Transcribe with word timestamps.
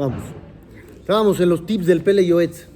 Vamos. 0.00 0.22
Estábamos 0.98 1.40
en 1.40 1.50
los 1.50 1.66
tips 1.66 1.84
del 1.84 2.00
Pele 2.00 2.24
Yoetz. 2.24 2.68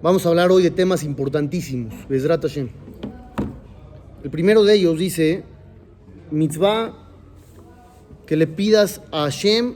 Vamos 0.00 0.24
a 0.24 0.28
hablar 0.28 0.52
hoy 0.52 0.62
de 0.62 0.70
temas 0.70 1.02
importantísimos. 1.02 1.92
Hashem. 2.08 2.68
El 4.22 4.30
primero 4.30 4.62
de 4.62 4.74
ellos 4.74 4.96
dice, 5.00 5.42
mitzvah, 6.30 6.94
que 8.24 8.36
le 8.36 8.46
pidas 8.46 9.00
a 9.10 9.22
Hashem 9.22 9.74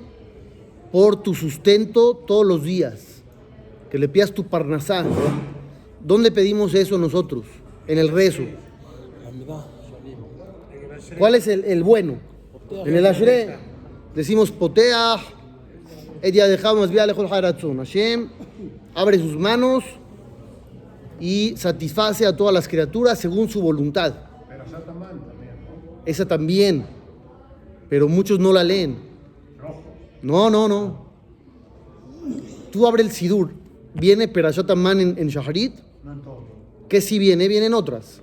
por 0.93 1.21
tu 1.21 1.35
sustento 1.35 2.15
todos 2.15 2.47
los 2.47 2.63
días. 2.63 3.25
Que 3.91 3.99
le 3.99 4.09
pidas 4.09 4.31
tu 4.31 4.47
parnasá. 4.47 5.05
¿Dónde 5.99 6.31
pedimos 6.31 6.75
eso 6.75 6.97
nosotros? 6.97 7.45
En 7.89 7.99
el 7.99 8.11
rezo. 8.11 8.45
¿Cuál 11.19 11.35
es 11.35 11.49
el, 11.49 11.83
bueno? 11.83 12.19
En 12.71 12.95
el 12.95 13.05
Ashre 13.05 13.57
decimos 14.15 14.53
potea, 14.53 15.17
lejos 16.23 17.31
Hashem 17.31 18.29
abre 18.95 19.19
sus 19.19 19.37
manos 19.37 19.85
y 21.19 21.55
satisface 21.57 22.27
a 22.27 22.37
todas 22.37 22.55
las 22.55 22.69
criaturas 22.69 23.19
según 23.19 23.49
su 23.49 23.61
voluntad. 23.61 24.15
Esa 26.05 26.27
también, 26.27 26.87
pero 27.89 28.09
muchos 28.09 28.39
no 28.39 28.53
la 28.53 28.63
leen. 28.63 28.99
No, 30.23 30.49
no, 30.49 30.69
no. 30.69 31.07
Tú 32.71 32.87
abre 32.87 33.03
el 33.03 33.11
Sidur. 33.11 33.51
¿Viene 33.95 34.29
Perashat 34.29 34.71
Amman 34.71 35.01
en, 35.01 35.19
en 35.19 35.29
Shaharit? 35.29 35.75
¿Qué 36.89 37.01
sí 37.01 37.19
viene? 37.19 37.49
Vienen 37.49 37.75
otras. 37.75 38.23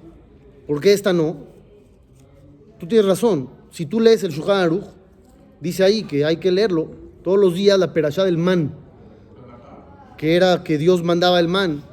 ¿Por 0.66 0.80
qué 0.80 0.94
esta 0.94 1.12
no? 1.12 1.36
Tú 2.80 2.88
tienes 2.88 3.06
razón. 3.06 3.50
Si 3.72 3.86
tú 3.86 4.00
lees 4.00 4.24
el 4.24 4.32
Shulchan 4.32 4.58
Aruch, 4.58 4.86
dice 5.60 5.84
ahí 5.84 6.04
que 6.04 6.26
hay 6.26 6.38
que 6.38 6.52
leerlo 6.52 7.09
todos 7.24 7.38
los 7.40 7.54
días 7.54 7.78
la 7.80 7.94
perashá 7.94 8.24
del 8.26 8.38
man, 8.38 8.72
que 10.18 10.36
era 10.36 10.64
que 10.64 10.78
Dios 10.78 11.04
mandaba 11.04 11.40
el 11.40 11.48
man. 11.48 11.84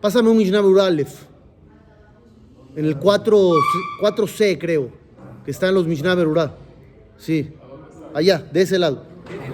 Pásame 0.00 0.28
un 0.30 0.36
Mishnah 0.38 0.60
Aleph, 0.84 1.24
en 2.76 2.84
el 2.84 2.96
4, 2.98 3.52
4C 4.00 4.58
creo, 4.58 4.90
que 5.44 5.50
están 5.50 5.74
los 5.74 5.86
Mishnah 5.86 6.14
Berurah. 6.14 6.52
Sí, 7.16 7.50
allá, 8.14 8.38
de 8.52 8.62
ese 8.62 8.78
lado. 8.78 9.04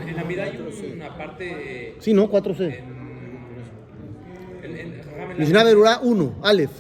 En, 0.03 0.09
en 0.09 0.17
la 0.17 0.25
Midá 0.25 0.45
hay 0.45 0.59
una 0.95 1.17
parte. 1.17 1.89
eh, 1.89 1.97
Sí, 2.01 2.13
¿no? 2.13 2.31
4C. 2.31 2.61
En, 4.63 4.71
en, 4.71 4.77
en, 4.79 5.03
Jajam, 5.03 5.21
en 5.23 5.29
la- 5.29 5.35
Mishnah 5.37 5.65
Berurah 5.65 6.01
1, 6.03 6.35
Aleph. 6.43 6.71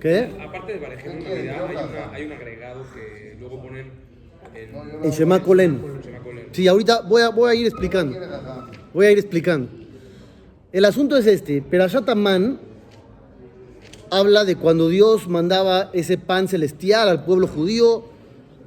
¿Qué? 0.00 0.30
Aparte 0.42 0.72
de 0.74 0.78
Barejem, 0.78 1.18
en 1.18 1.24
realidad 1.24 1.66
hay, 1.66 1.76
una, 1.76 2.12
hay 2.14 2.24
un 2.26 2.32
agregado 2.32 2.82
que 2.94 3.36
luego 3.38 3.60
ponen 3.60 3.90
en. 5.02 5.10
Shema. 5.10 5.42
Sí, 6.52 6.66
ahorita 6.66 7.02
voy 7.02 7.22
a, 7.22 7.28
voy 7.30 7.50
a 7.50 7.54
ir 7.54 7.66
explicando. 7.66 8.18
Voy 8.92 9.06
a 9.06 9.10
ir 9.10 9.18
explicando. 9.18 9.68
El 10.72 10.84
asunto 10.84 11.16
es 11.16 11.26
este. 11.26 11.62
Perashat 11.62 12.08
Amman 12.08 12.58
habla 14.10 14.44
de 14.44 14.56
cuando 14.56 14.88
Dios 14.88 15.28
mandaba 15.28 15.90
ese 15.92 16.18
pan 16.18 16.48
celestial 16.48 17.08
al 17.08 17.24
pueblo 17.24 17.46
judío 17.46 18.04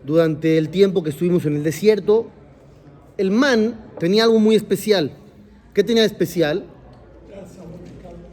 durante 0.06 0.58
el 0.58 0.70
tiempo 0.70 1.04
que 1.04 1.10
estuvimos 1.10 1.46
en 1.46 1.56
el 1.56 1.64
desierto. 1.64 2.28
El 3.18 3.32
man 3.32 3.80
tenía 4.00 4.24
algo 4.24 4.40
muy 4.40 4.56
especial. 4.56 5.12
¿Qué 5.74 5.84
tenía 5.84 6.04
de 6.04 6.08
especial? 6.08 6.66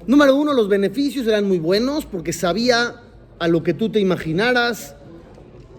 Número 0.06 0.34
uno, 0.34 0.54
los 0.54 0.68
beneficios 0.68 1.26
eran 1.26 1.46
muy 1.46 1.58
buenos 1.58 2.06
porque 2.06 2.32
sabía 2.32 3.02
a 3.38 3.48
lo 3.48 3.62
que 3.62 3.74
tú 3.74 3.90
te 3.90 4.00
imaginaras, 4.00 4.96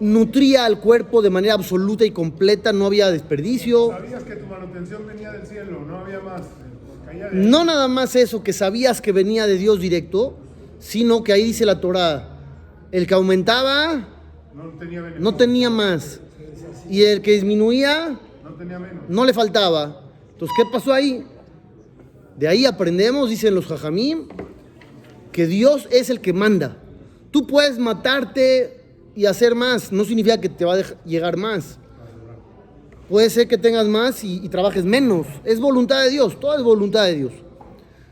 nutría 0.00 0.64
al 0.64 0.80
cuerpo 0.80 1.22
de 1.22 1.30
manera 1.30 1.54
absoluta 1.54 2.04
y 2.04 2.10
completa, 2.10 2.72
no 2.72 2.86
había 2.86 3.10
desperdicio. 3.10 3.90
Sabías 3.90 4.24
que 4.24 4.36
tu 4.36 4.46
manutención 4.46 5.06
venía 5.06 5.30
del 5.30 5.46
cielo, 5.46 5.84
no 5.86 5.98
había 5.98 6.20
más. 6.20 6.42
De 7.06 7.30
No 7.32 7.64
nada 7.64 7.86
más 7.86 8.16
eso, 8.16 8.42
que 8.42 8.52
sabías 8.52 9.00
que 9.00 9.12
venía 9.12 9.46
de 9.46 9.58
Dios 9.58 9.80
directo, 9.80 10.36
sino 10.78 11.22
que 11.22 11.32
ahí 11.32 11.44
dice 11.44 11.66
la 11.66 11.80
Torah, 11.80 12.38
el 12.90 13.06
que 13.06 13.14
aumentaba 13.14 14.08
no 14.54 14.70
tenía 14.78 15.02
beneficio, 15.02 15.22
no 15.22 15.36
tenía 15.36 15.70
más, 15.70 16.20
y 16.88 17.02
el 17.02 17.20
que 17.20 17.32
disminuía 17.32 18.18
no 18.42 18.50
tenía 18.54 18.78
menos. 18.78 19.04
no 19.08 19.24
le 19.24 19.34
faltaba. 19.34 20.02
Entonces, 20.32 20.56
¿qué 20.56 20.64
pasó 20.72 20.92
ahí? 20.92 21.26
De 22.38 22.48
ahí 22.48 22.64
aprendemos, 22.64 23.28
dicen 23.28 23.54
los 23.54 23.66
jajamim, 23.66 24.28
que 25.30 25.46
Dios 25.46 25.86
es 25.90 26.08
el 26.08 26.20
que 26.20 26.32
manda. 26.32 26.78
Tú 27.30 27.46
puedes 27.46 27.78
matarte 27.78 28.79
y 29.14 29.26
hacer 29.26 29.54
más, 29.54 29.92
no 29.92 30.04
significa 30.04 30.40
que 30.40 30.48
te 30.48 30.64
va 30.64 30.74
a 30.74 30.82
llegar 31.04 31.36
más. 31.36 31.78
Puede 33.08 33.28
ser 33.28 33.48
que 33.48 33.58
tengas 33.58 33.86
más 33.88 34.22
y, 34.22 34.48
trabajes 34.48 34.84
menos. 34.84 35.26
Es 35.44 35.58
voluntad 35.58 36.04
de 36.04 36.10
Dios, 36.10 36.38
todo 36.38 36.56
es 36.56 36.62
voluntad 36.62 37.04
de 37.06 37.16
Dios. 37.16 37.32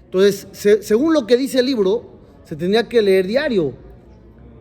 Entonces, 0.07 0.49
se- 0.53 0.83
según 0.83 1.15
lo 1.15 1.27
que 1.27 1.37
dice 1.37 1.61
el 1.61 1.67
libro, 1.67 2.11
se 2.45 2.57
tendría 2.57 2.89
que 2.89 3.01
leer 3.01 3.27
diario. 3.27 3.75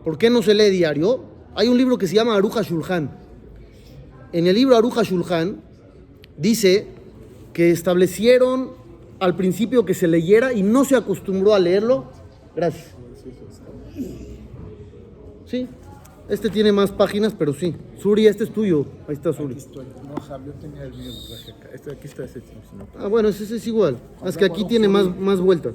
¿Por 0.04 0.16
qué 0.16 0.30
no 0.30 0.42
se 0.42 0.54
lee 0.54 0.70
diario? 0.70 1.24
Hay 1.54 1.66
un 1.68 1.76
libro 1.76 1.98
que 1.98 2.06
se 2.06 2.14
llama 2.14 2.36
Aruja 2.36 2.62
Shulchan. 2.62 3.10
En 4.32 4.46
el 4.46 4.54
libro 4.54 4.76
Aruja 4.76 5.02
Shulchan 5.02 5.60
dice 6.36 6.86
que 7.52 7.70
establecieron 7.70 8.70
al 9.18 9.34
principio 9.34 9.84
que 9.84 9.94
se 9.94 10.06
leyera 10.06 10.52
y 10.52 10.62
no 10.62 10.84
se 10.84 10.94
acostumbró 10.94 11.54
a 11.54 11.58
leerlo. 11.58 12.04
Gracias. 12.54 12.94
Sí, 15.46 15.66
este 16.28 16.50
tiene 16.50 16.72
más 16.72 16.92
páginas, 16.92 17.34
pero 17.38 17.54
sí. 17.54 17.74
Suri, 17.98 18.26
este 18.26 18.44
es 18.44 18.52
tuyo. 18.52 18.84
Ahí 19.08 19.14
está 19.14 19.32
Suri. 19.32 19.54
No, 19.54 20.20
Jab, 20.20 20.44
yo 20.44 20.52
tenía 20.52 20.84
el 20.84 20.92
mío, 20.92 21.10
lo 21.10 21.26
traje 21.26 21.52
acá. 21.52 21.68
Este 21.72 21.90
de 21.90 21.96
aquí 21.96 22.06
está 22.06 22.24
ese, 22.24 22.40
si 22.40 22.76
no. 22.76 22.86
Ah, 22.98 23.06
bueno, 23.06 23.28
ese 23.28 23.56
es 23.56 23.66
igual. 23.66 23.98
Es 24.24 24.36
que 24.36 24.44
aquí 24.44 24.66
tiene 24.66 24.88
más, 24.88 25.18
más 25.18 25.40
vueltas. 25.40 25.74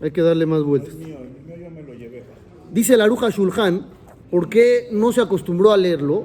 Hay 0.00 0.12
que 0.12 0.22
darle 0.22 0.46
más 0.46 0.62
vueltas. 0.62 0.94
El 0.94 0.98
mío, 0.98 1.18
el 1.20 1.46
mío 1.46 1.56
yo 1.56 1.70
me 1.70 1.82
lo 1.82 1.92
llevé. 1.92 2.24
Dice 2.72 2.96
la 2.96 3.04
Aruja 3.04 3.28
Shulchan, 3.28 3.86
¿por 4.30 4.48
qué 4.48 4.88
no 4.92 5.12
se 5.12 5.20
acostumbró 5.20 5.72
a 5.72 5.76
leerlo? 5.76 6.24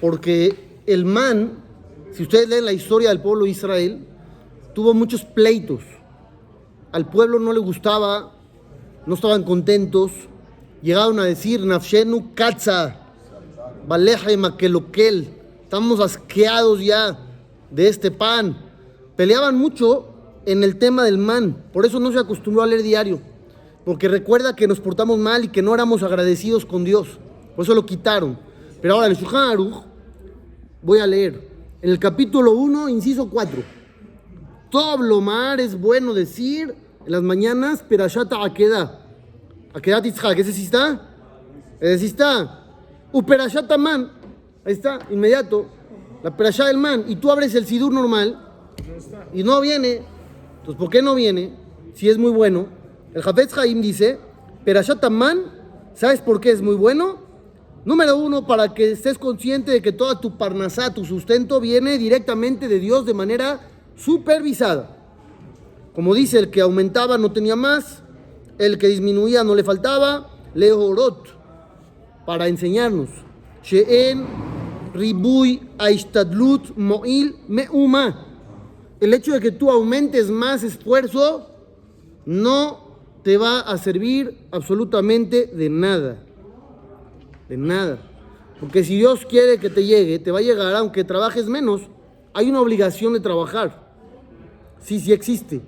Porque 0.00 0.82
el 0.86 1.04
man, 1.04 1.64
si 2.12 2.22
ustedes 2.22 2.48
leen 2.48 2.64
la 2.64 2.72
historia 2.72 3.08
del 3.08 3.20
pueblo 3.20 3.44
de 3.44 3.50
Israel, 3.50 4.06
tuvo 4.72 4.94
muchos 4.94 5.24
pleitos. 5.24 5.82
Al 6.92 7.08
pueblo 7.08 7.40
no 7.40 7.52
le 7.52 7.58
gustaba, 7.58 8.34
no 9.06 9.14
estaban 9.14 9.42
contentos. 9.42 10.12
Llegaron 10.84 11.18
a 11.18 11.24
decir, 11.24 11.64
Nafshenu 11.64 12.34
Katza, 12.34 12.96
Baleja 13.88 14.30
y 14.30 14.36
Makelokel, 14.36 15.28
estamos 15.62 15.98
asqueados 15.98 16.84
ya 16.84 17.18
de 17.70 17.88
este 17.88 18.10
pan. 18.10 18.54
Peleaban 19.16 19.56
mucho 19.56 20.06
en 20.44 20.62
el 20.62 20.76
tema 20.76 21.02
del 21.04 21.16
man, 21.16 21.56
por 21.72 21.86
eso 21.86 21.98
no 21.98 22.12
se 22.12 22.18
acostumbró 22.18 22.60
a 22.60 22.66
leer 22.66 22.82
diario, 22.82 23.18
porque 23.86 24.08
recuerda 24.08 24.54
que 24.54 24.68
nos 24.68 24.78
portamos 24.78 25.18
mal 25.18 25.44
y 25.44 25.48
que 25.48 25.62
no 25.62 25.72
éramos 25.72 26.02
agradecidos 26.02 26.66
con 26.66 26.84
Dios, 26.84 27.08
por 27.56 27.64
eso 27.64 27.74
lo 27.74 27.86
quitaron. 27.86 28.38
Pero 28.82 28.96
ahora 28.96 29.06
el 29.06 29.16
Shulchan 29.16 29.52
Aruch, 29.52 29.84
voy 30.82 30.98
a 30.98 31.06
leer, 31.06 31.48
en 31.80 31.88
el 31.88 31.98
capítulo 31.98 32.52
1, 32.52 32.90
inciso 32.90 33.30
4. 33.30 33.62
Todo 34.70 34.98
Lomar 34.98 35.60
es 35.60 35.80
bueno 35.80 36.12
decir 36.12 36.74
en 37.06 37.10
las 37.10 37.22
mañanas, 37.22 37.82
Perashata 37.82 38.44
Akeda. 38.44 39.00
Akedat 39.74 40.04
Yitzhak, 40.04 40.38
¿ese 40.38 40.52
sí 40.52 40.64
está? 40.64 41.10
Ese 41.80 41.98
sí 41.98 42.06
está. 42.06 42.64
Uperashat 43.12 43.76
Man, 43.76 44.10
ahí 44.64 44.72
está, 44.72 45.00
inmediato. 45.10 45.66
La 46.22 46.34
Perashá 46.34 46.66
del 46.66 46.78
Man. 46.78 47.04
Y 47.06 47.16
tú 47.16 47.30
abres 47.30 47.54
el 47.54 47.66
Sidur 47.66 47.92
normal 47.92 48.40
y 49.34 49.44
no 49.44 49.60
viene. 49.60 50.00
Entonces, 50.60 50.76
¿por 50.78 50.88
qué 50.88 51.02
no 51.02 51.14
viene? 51.14 51.52
Si 51.92 52.08
es 52.08 52.16
muy 52.16 52.30
bueno. 52.30 52.66
El 53.12 53.20
Hafetz 53.22 53.58
Haim 53.58 53.82
dice, 53.82 54.18
Perashat 54.64 55.06
Man, 55.10 55.42
¿sabes 55.94 56.20
por 56.20 56.40
qué 56.40 56.50
es 56.50 56.62
muy 56.62 56.76
bueno? 56.76 57.18
Número 57.84 58.16
uno, 58.16 58.46
para 58.46 58.72
que 58.72 58.92
estés 58.92 59.18
consciente 59.18 59.70
de 59.70 59.82
que 59.82 59.92
toda 59.92 60.18
tu 60.18 60.38
parnasá, 60.38 60.94
tu 60.94 61.04
sustento, 61.04 61.60
viene 61.60 61.98
directamente 61.98 62.68
de 62.68 62.78
Dios 62.78 63.04
de 63.04 63.12
manera 63.12 63.60
supervisada. 63.94 64.96
Como 65.94 66.14
dice, 66.14 66.38
el 66.38 66.50
que 66.50 66.62
aumentaba 66.62 67.18
no 67.18 67.32
tenía 67.32 67.54
más, 67.54 68.03
el 68.58 68.78
que 68.78 68.88
disminuía 68.88 69.44
no 69.44 69.54
le 69.54 69.64
faltaba, 69.64 70.30
leorot, 70.54 71.28
para 72.26 72.48
enseñarnos. 72.48 73.08
She'en 73.62 74.26
ribui 74.94 75.62
aishtadlut 75.78 76.76
mo'il 76.76 77.36
me'uma. 77.48 78.26
El 79.00 79.12
hecho 79.14 79.32
de 79.32 79.40
que 79.40 79.50
tú 79.50 79.70
aumentes 79.70 80.30
más 80.30 80.62
esfuerzo 80.62 81.50
no 82.24 82.84
te 83.22 83.36
va 83.36 83.60
a 83.60 83.76
servir 83.78 84.46
absolutamente 84.50 85.46
de 85.46 85.68
nada. 85.68 86.22
De 87.48 87.56
nada. 87.56 87.98
Porque 88.60 88.84
si 88.84 88.96
Dios 88.96 89.26
quiere 89.26 89.58
que 89.58 89.68
te 89.68 89.84
llegue, 89.84 90.18
te 90.18 90.30
va 90.30 90.38
a 90.38 90.42
llegar 90.42 90.74
aunque 90.74 91.04
trabajes 91.04 91.46
menos. 91.46 91.82
Hay 92.32 92.48
una 92.48 92.60
obligación 92.60 93.12
de 93.12 93.20
trabajar. 93.20 93.92
Sí, 94.80 95.00
sí 95.00 95.12
existe. 95.12 95.60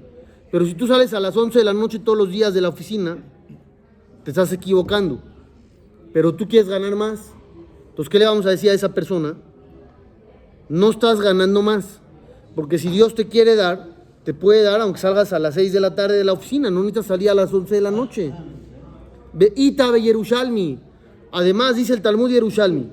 Pero 0.51 0.65
si 0.65 0.75
tú 0.75 0.87
sales 0.87 1.13
a 1.15 1.21
las 1.21 1.37
11 1.37 1.59
de 1.59 1.65
la 1.65 1.73
noche 1.73 1.99
todos 1.99 2.17
los 2.17 2.31
días 2.31 2.55
de 2.55 2.61
la 2.61 2.69
oficina, 2.69 3.19
te 4.25 4.31
estás 4.31 4.53
equivocando. 4.53 5.21
Pero 6.13 6.35
tú 6.35 6.49
quieres 6.49 6.69
ganar 6.69 6.95
más. 6.95 7.33
Entonces, 7.91 8.09
¿qué 8.09 8.19
le 8.19 8.27
vamos 8.27 8.47
a 8.47 8.51
decir 8.51 8.71
a 8.71 8.75
esa 8.75 8.93
persona? 8.93 9.37
no 10.69 10.91
estás 10.91 11.21
ganando 11.21 11.63
más. 11.63 12.01
Porque 12.55 12.79
si 12.79 12.89
Dios 12.89 13.15
te 13.15 13.29
quiere 13.29 13.55
dar, 13.55 13.89
te 14.25 14.35
puede 14.35 14.63
dar 14.63 14.81
aunque 14.81 15.01
salgas 15.01 15.33
a 15.33 15.39
las 15.39 15.55
6 15.55 15.73
de 15.73 15.81
la 15.81 15.95
tarde 15.95 16.17
de 16.17 16.25
la 16.25 16.33
oficina, 16.33 16.71
no 16.71 16.81
necesitas 16.81 17.07
salir 17.07 17.31
a 17.31 17.35
las 17.35 17.53
11 17.53 17.75
de 17.75 17.81
la 17.81 17.91
noche. 17.91 18.33
Be 19.33 19.53
Yerushalmi. 19.55 20.81
Además 21.33 21.77
dice 21.77 21.93
el 21.93 22.01
Talmud 22.01 22.31
Yerushalmi, 22.31 22.89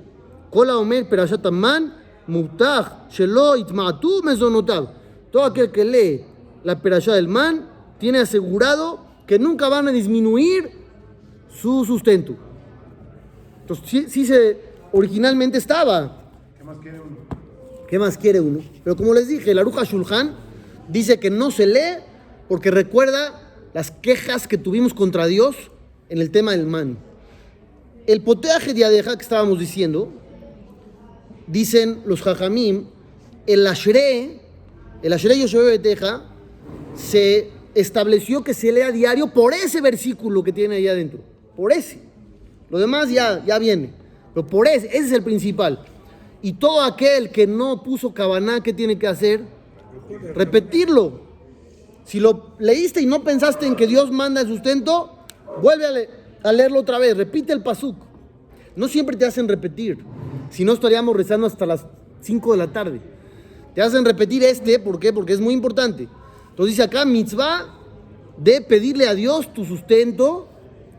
Kola 0.51 0.77
Omer 0.77 1.07
Perashat 1.07 1.45
Amman, 1.45 1.93
Mubtach, 2.27 3.09
Shelo 3.09 3.55
Itma'atu 3.55 4.21
Mezonotav. 4.23 4.89
Todo 5.31 5.45
aquel 5.45 5.71
que 5.71 5.85
lee 5.85 6.25
la 6.63 6.81
Perashá 6.81 7.13
del 7.13 7.27
Man 7.27 7.69
tiene 7.99 8.19
asegurado 8.19 9.05
que 9.27 9.39
nunca 9.39 9.69
van 9.69 9.87
a 9.87 9.91
disminuir 9.91 10.71
su 11.49 11.85
sustento. 11.85 12.35
Entonces, 13.61 13.89
sí, 13.89 14.05
sí 14.09 14.25
se, 14.25 14.57
originalmente 14.91 15.57
estaba. 15.57 16.23
¿Qué 16.57 16.63
más 16.63 16.77
quiere 16.79 16.99
uno? 16.99 17.17
¿Qué 17.87 17.99
más 17.99 18.17
quiere 18.17 18.39
uno? 18.39 18.61
Pero 18.83 18.95
como 18.95 19.13
les 19.13 19.27
dije, 19.27 19.53
la 19.53 19.61
Aruja 19.61 19.83
Shulchan 19.83 20.35
dice 20.87 21.19
que 21.19 21.29
no 21.29 21.51
se 21.51 21.67
lee 21.67 22.03
porque 22.47 22.71
recuerda 22.71 23.39
las 23.73 23.91
quejas 23.91 24.47
que 24.47 24.57
tuvimos 24.57 24.93
contra 24.93 25.25
Dios 25.27 25.55
en 26.09 26.19
el 26.19 26.31
tema 26.31 26.51
del 26.51 26.65
man. 26.65 26.97
El 28.05 28.21
poteaje 28.21 28.73
de 28.73 28.83
Adeja 28.83 29.15
que 29.15 29.21
estábamos 29.21 29.59
diciendo, 29.59 30.11
dicen 31.47 32.01
los 32.05 32.21
Jajamim, 32.21 32.87
el 33.47 33.65
Ashre, 33.65 34.41
el 35.01 35.13
Ashre 35.13 35.39
Yoshua 35.39 35.63
Beteja, 35.63 36.32
se 36.95 37.49
estableció 37.75 38.43
que 38.43 38.53
se 38.53 38.71
lea 38.71 38.91
diario 38.91 39.27
por 39.33 39.53
ese 39.53 39.81
versículo 39.81 40.43
que 40.43 40.51
tiene 40.53 40.75
ahí 40.75 40.87
adentro. 40.87 41.19
Por 41.55 41.71
ese. 41.71 41.99
Lo 42.69 42.79
demás 42.79 43.09
ya, 43.09 43.43
ya 43.45 43.57
viene. 43.59 43.93
Pero 44.33 44.45
por 44.47 44.67
ese, 44.67 44.87
ese 44.87 44.97
es 45.05 45.11
el 45.11 45.23
principal. 45.23 45.85
Y 46.41 46.53
todo 46.53 46.81
aquel 46.81 47.29
que 47.29 47.47
no 47.47 47.83
puso 47.83 48.13
cabaná, 48.13 48.61
¿qué 48.61 48.73
tiene 48.73 48.97
que 48.97 49.07
hacer? 49.07 49.41
Repetirlo. 50.35 51.21
Si 52.05 52.19
lo 52.19 52.53
leíste 52.59 53.01
y 53.01 53.05
no 53.05 53.23
pensaste 53.23 53.65
en 53.65 53.75
que 53.75 53.87
Dios 53.87 54.11
manda 54.11 54.41
el 54.41 54.47
sustento, 54.47 55.17
vuelve 55.61 55.85
a, 55.85 55.91
le- 55.91 56.09
a 56.43 56.51
leerlo 56.51 56.79
otra 56.79 56.99
vez. 56.99 57.15
Repite 57.15 57.53
el 57.53 57.63
pasuk. 57.63 57.95
No 58.75 58.87
siempre 58.87 59.15
te 59.15 59.25
hacen 59.25 59.47
repetir. 59.47 59.99
Si 60.49 60.65
no, 60.65 60.73
estaríamos 60.73 61.15
rezando 61.15 61.47
hasta 61.47 61.65
las 61.65 61.85
5 62.21 62.51
de 62.51 62.57
la 62.57 62.71
tarde. 62.73 62.99
Te 63.73 63.81
hacen 63.81 64.03
repetir 64.05 64.43
este, 64.43 64.79
¿por 64.79 64.99
qué? 64.99 65.13
Porque 65.13 65.33
es 65.33 65.39
muy 65.39 65.53
importante. 65.53 66.07
Entonces 66.53 66.75
dice 66.75 66.83
acá, 66.83 67.03
mitzvah 67.03 67.79
de 68.37 68.61
pedirle 68.61 69.07
a 69.07 69.15
Dios 69.15 69.51
tu 69.55 69.65
sustento. 69.65 70.47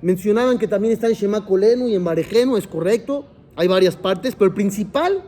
Mencionaban 0.03 0.59
que 0.59 0.67
también 0.67 0.93
está 0.93 1.06
en 1.06 1.15
Shema 1.15 1.47
Kolenu 1.47 1.87
y 1.87 1.95
en 1.95 2.03
Barejenu, 2.03 2.56
es 2.56 2.67
correcto. 2.67 3.25
Hay 3.55 3.69
varias 3.69 3.95
partes, 3.95 4.35
pero 4.35 4.49
el 4.49 4.55
principal 4.55 5.23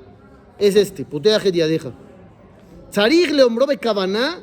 es 0.58 0.74
este, 0.74 1.04
Putea 1.04 1.38
Diadeja. 1.38 1.92
Tzarich 2.90 3.30
leombrobe 3.30 3.78
kavaná, 3.78 4.42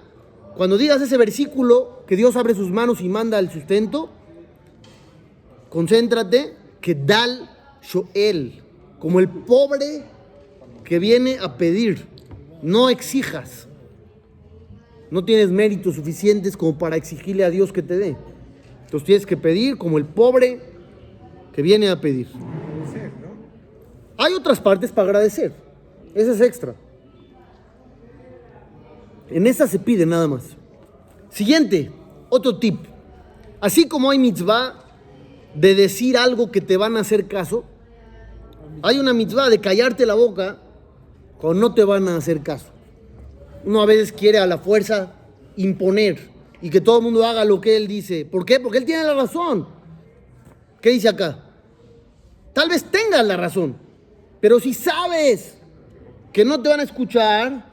cuando 0.56 0.77
digas 0.77 1.01
ese 1.01 1.18
versículo 1.18 2.03
que 2.07 2.15
Dios 2.15 2.38
abre 2.38 2.56
sus 2.56 2.69
manos 2.69 3.01
y 3.01 3.09
manda 3.09 3.38
el 3.38 3.51
sustento, 3.51 4.09
concéntrate 5.68 6.53
que 6.79 6.95
dal 6.95 7.50
shoel, 7.81 8.63
como 9.00 9.19
el 9.19 9.27
pobre 9.27 10.06
que 10.86 10.97
viene 11.00 11.39
a 11.39 11.57
pedir, 11.57 12.07
no 12.62 12.89
exijas. 12.89 13.68
No 15.13 15.24
tienes 15.24 15.51
méritos 15.51 15.94
suficientes 15.94 16.57
como 16.57 16.75
para 16.75 16.95
exigirle 16.95 17.45
a 17.45 17.51
Dios 17.51 17.71
que 17.71 17.83
te 17.83 17.98
dé. 17.98 18.18
Entonces 18.86 19.06
tienes 19.06 19.27
que 19.27 19.38
pedir 19.38 19.77
como 19.77 20.00
el 20.00 20.06
pobre 20.06 20.60
que 21.54 21.62
viene 21.62 21.88
a 21.88 22.01
pedir. 22.01 22.30
Hay 24.18 24.33
otras 24.33 24.60
partes 24.60 24.92
para 24.92 25.10
agradecer. 25.10 25.54
Ese 26.15 26.31
es 26.31 26.42
extra. 26.42 26.74
En 29.30 29.45
esa 29.45 29.68
se 29.68 29.77
pide 29.77 30.04
nada 30.07 30.27
más. 30.27 30.57
Siguiente, 31.30 31.92
otro 32.30 32.57
tip. 32.57 32.80
Así 33.62 33.88
como 33.88 34.10
hay 34.10 34.18
mitzvah 34.18 34.83
de 35.54 35.75
decir 35.75 36.18
algo 36.18 36.50
que 36.50 36.60
te 36.60 36.75
van 36.75 36.98
a 36.98 37.01
hacer 37.01 37.27
caso, 37.27 37.65
hay 38.81 38.98
una 38.98 39.13
mitzvah 39.13 39.51
de 39.51 39.62
callarte 39.62 40.07
la 40.07 40.15
boca 40.15 40.57
cuando 41.38 41.62
no 41.62 41.75
te 41.75 41.83
van 41.83 42.07
a 42.07 42.18
hacer 42.18 42.42
caso. 42.42 42.72
Uno 43.65 43.81
a 43.81 43.86
veces 43.86 44.12
quiere 44.12 44.39
a 44.39 44.45
la 44.45 44.57
fuerza 44.57 45.13
imponer 45.56 46.30
y 46.62 46.69
que 46.69 46.81
todo 46.81 46.98
el 46.98 47.04
mundo 47.04 47.25
haga 47.25 47.45
lo 47.45 47.60
que 47.62 47.75
él 47.75 47.88
dice. 47.88 48.25
¿Por 48.25 48.45
qué? 48.45 48.60
Porque 48.60 48.77
él 48.77 48.86
tiene 48.86 49.04
la 49.04 49.13
razón. 49.13 49.68
¿Qué 50.81 50.89
dice 50.89 51.10
acá? 51.10 51.39
Tal 52.54 52.69
vez 52.69 52.83
tengas 52.83 53.25
la 53.25 53.36
razón, 53.36 53.75
pero 54.39 54.60
si 54.60 54.74
sabes 54.74 55.57
que 56.31 56.45
no 56.45 56.62
te 56.62 56.69
van 56.69 56.81
a 56.81 56.83
escuchar, 56.83 57.71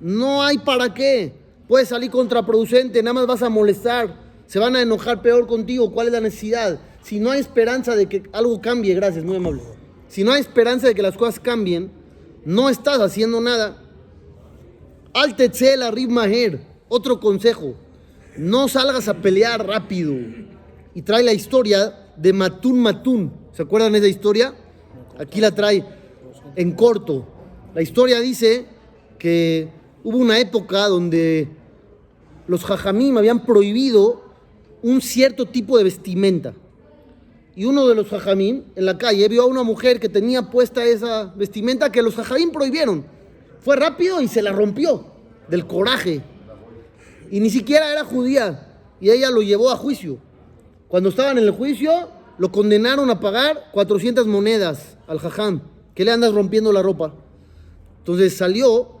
no 0.00 0.42
hay 0.42 0.58
para 0.58 0.92
qué. 0.94 1.32
Puedes 1.66 1.88
salir 1.88 2.10
contraproducente, 2.10 3.02
nada 3.02 3.14
más 3.14 3.26
vas 3.26 3.42
a 3.42 3.48
molestar, 3.48 4.14
se 4.46 4.58
van 4.58 4.76
a 4.76 4.82
enojar 4.82 5.22
peor 5.22 5.46
contigo. 5.46 5.90
¿Cuál 5.90 6.08
es 6.08 6.12
la 6.12 6.20
necesidad? 6.20 6.78
Si 7.02 7.18
no 7.18 7.30
hay 7.30 7.40
esperanza 7.40 7.96
de 7.96 8.06
que 8.06 8.22
algo 8.32 8.60
cambie, 8.60 8.94
gracias, 8.94 9.24
muy 9.24 9.36
amable. 9.36 9.62
Si 10.08 10.22
no 10.22 10.32
hay 10.32 10.40
esperanza 10.40 10.86
de 10.86 10.94
que 10.94 11.02
las 11.02 11.16
cosas 11.16 11.40
cambien, 11.40 11.90
no 12.44 12.68
estás 12.68 13.00
haciendo 13.00 13.40
nada. 13.40 13.82
Al 15.16 15.34
tetzel 15.34 15.82
arrib 15.82 16.10
maher, 16.10 16.60
otro 16.90 17.18
consejo, 17.20 17.74
no 18.36 18.68
salgas 18.68 19.08
a 19.08 19.14
pelear 19.14 19.66
rápido. 19.66 20.14
Y 20.92 21.00
trae 21.00 21.22
la 21.22 21.32
historia 21.32 22.12
de 22.18 22.34
Matún 22.34 22.82
Matún. 22.82 23.32
¿Se 23.52 23.62
acuerdan 23.62 23.92
de 23.92 24.00
esa 24.00 24.08
historia? 24.08 24.54
Aquí 25.18 25.40
la 25.40 25.54
trae 25.54 25.82
en 26.54 26.72
corto. 26.72 27.26
La 27.74 27.80
historia 27.80 28.20
dice 28.20 28.66
que 29.18 29.70
hubo 30.04 30.18
una 30.18 30.38
época 30.38 30.86
donde 30.86 31.48
los 32.46 32.62
jajamim 32.62 33.16
habían 33.16 33.46
prohibido 33.46 34.22
un 34.82 35.00
cierto 35.00 35.46
tipo 35.46 35.78
de 35.78 35.84
vestimenta. 35.84 36.52
Y 37.54 37.64
uno 37.64 37.88
de 37.88 37.94
los 37.94 38.10
jajamim 38.10 38.64
en 38.74 38.84
la 38.84 38.98
calle 38.98 39.26
vio 39.28 39.44
a 39.44 39.46
una 39.46 39.62
mujer 39.62 39.98
que 39.98 40.10
tenía 40.10 40.50
puesta 40.50 40.84
esa 40.84 41.32
vestimenta 41.34 41.90
que 41.90 42.02
los 42.02 42.16
jajamim 42.16 42.50
prohibieron. 42.50 43.15
Fue 43.66 43.74
rápido 43.74 44.20
y 44.20 44.28
se 44.28 44.42
la 44.42 44.52
rompió 44.52 45.04
del 45.48 45.66
coraje. 45.66 46.22
Y 47.32 47.40
ni 47.40 47.50
siquiera 47.50 47.90
era 47.90 48.04
judía. 48.04 48.78
Y 49.00 49.10
ella 49.10 49.28
lo 49.32 49.42
llevó 49.42 49.72
a 49.72 49.76
juicio. 49.76 50.18
Cuando 50.86 51.08
estaban 51.08 51.36
en 51.36 51.42
el 51.42 51.50
juicio, 51.50 51.90
lo 52.38 52.52
condenaron 52.52 53.10
a 53.10 53.18
pagar 53.18 53.70
400 53.72 54.24
monedas 54.28 54.96
al 55.08 55.18
jajam. 55.18 55.62
¿Qué 55.96 56.04
le 56.04 56.12
andas 56.12 56.32
rompiendo 56.32 56.72
la 56.72 56.80
ropa? 56.80 57.12
Entonces 57.98 58.36
salió 58.36 59.00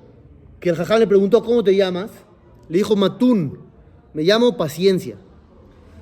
que 0.58 0.70
el 0.70 0.74
jajam 0.74 0.98
le 0.98 1.06
preguntó, 1.06 1.44
¿cómo 1.44 1.62
te 1.62 1.76
llamas? 1.76 2.10
Le 2.68 2.78
dijo, 2.78 2.96
Matún. 2.96 3.60
Me 4.14 4.24
llamo 4.24 4.56
Paciencia. 4.56 5.16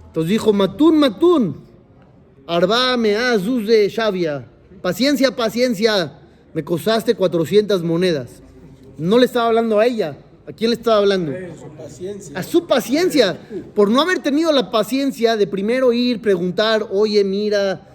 Entonces 0.07 0.31
dijo, 0.31 0.55
Matún, 0.55 0.99
Matún. 0.99 1.65
Arba 2.47 2.97
me 2.97 3.15
azuz 3.15 3.67
de 3.67 3.87
Shavia. 3.91 4.49
Paciencia, 4.81 5.37
paciencia. 5.37 6.19
Me 6.55 6.65
costaste 6.65 7.15
400 7.15 7.83
monedas. 7.83 8.41
No 8.97 9.19
le 9.19 9.27
estaba 9.27 9.49
hablando 9.49 9.79
a 9.79 9.87
ella. 9.87 10.17
¿A 10.47 10.53
quién 10.53 10.71
le 10.71 10.77
estaba 10.77 10.99
hablando? 10.99 11.33
A 12.35 12.43
su 12.43 12.67
paciencia. 12.67 13.39
Por 13.75 13.91
no 13.91 14.03
haber 14.03 14.19
tenido 14.19 14.53
la 14.53 14.71
paciencia 14.71 15.37
de 15.37 15.47
primero 15.47 15.93
ir, 15.93 16.21
preguntar, 16.21 16.87
oye, 16.91 17.25
mira. 17.25 17.89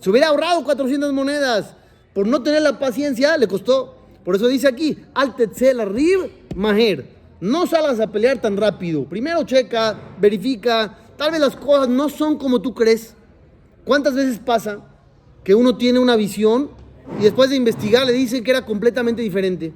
Se 0.00 0.10
hubiera 0.10 0.28
ahorrado 0.28 0.64
400 0.64 1.12
monedas. 1.12 1.74
Por 2.14 2.26
no 2.26 2.42
tener 2.42 2.62
la 2.62 2.78
paciencia, 2.78 3.36
le 3.36 3.46
costó. 3.46 3.96
Por 4.24 4.36
eso 4.36 4.48
dice 4.48 4.66
aquí, 4.66 4.98
al 5.12 5.36
tetzel 5.36 5.80
arrib 5.80 6.30
maher. 6.54 7.06
No 7.40 7.66
salgas 7.66 8.00
a 8.00 8.06
pelear 8.06 8.40
tan 8.40 8.56
rápido. 8.56 9.04
Primero 9.04 9.42
checa, 9.44 9.98
verifica. 10.18 10.98
Tal 11.18 11.32
vez 11.32 11.40
las 11.40 11.56
cosas 11.56 11.88
no 11.88 12.08
son 12.08 12.38
como 12.38 12.62
tú 12.62 12.74
crees. 12.74 13.14
¿Cuántas 13.84 14.14
veces 14.14 14.38
pasa 14.38 14.78
que 15.42 15.54
uno 15.54 15.76
tiene 15.76 15.98
una 15.98 16.16
visión 16.16 16.70
y 17.20 17.24
después 17.24 17.50
de 17.50 17.56
investigar 17.56 18.06
le 18.06 18.12
dicen 18.12 18.42
que 18.42 18.50
era 18.50 18.64
completamente 18.64 19.20
diferente? 19.20 19.74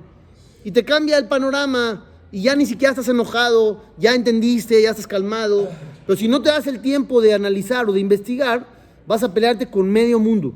Y 0.65 0.71
te 0.71 0.85
cambia 0.85 1.19
el 1.19 1.29
panorama 1.29 2.05
y 2.31 2.43
ya 2.43 2.57
ni 2.57 2.67
siquiera 2.67 2.91
estás 2.91 3.09
enojado, 3.09 3.83
ya 3.97 4.15
entendiste, 4.15 4.83
ya 4.83 4.91
estás 4.91 5.07
calmado. 5.07 5.69
Pero 6.07 6.19
si 6.19 6.29
no 6.29 6.43
te 6.43 6.51
das 6.51 6.67
el 6.67 6.81
tiempo 6.81 7.21
de 7.21 7.35
analizar 7.35 7.89
o 7.89 7.93
de 7.93 8.01
investigar, 8.01 8.67
vas 9.07 9.23
a 9.23 9.33
pelearte 9.33 9.71
con 9.71 9.91
medio 9.91 10.19
mundo. 10.19 10.55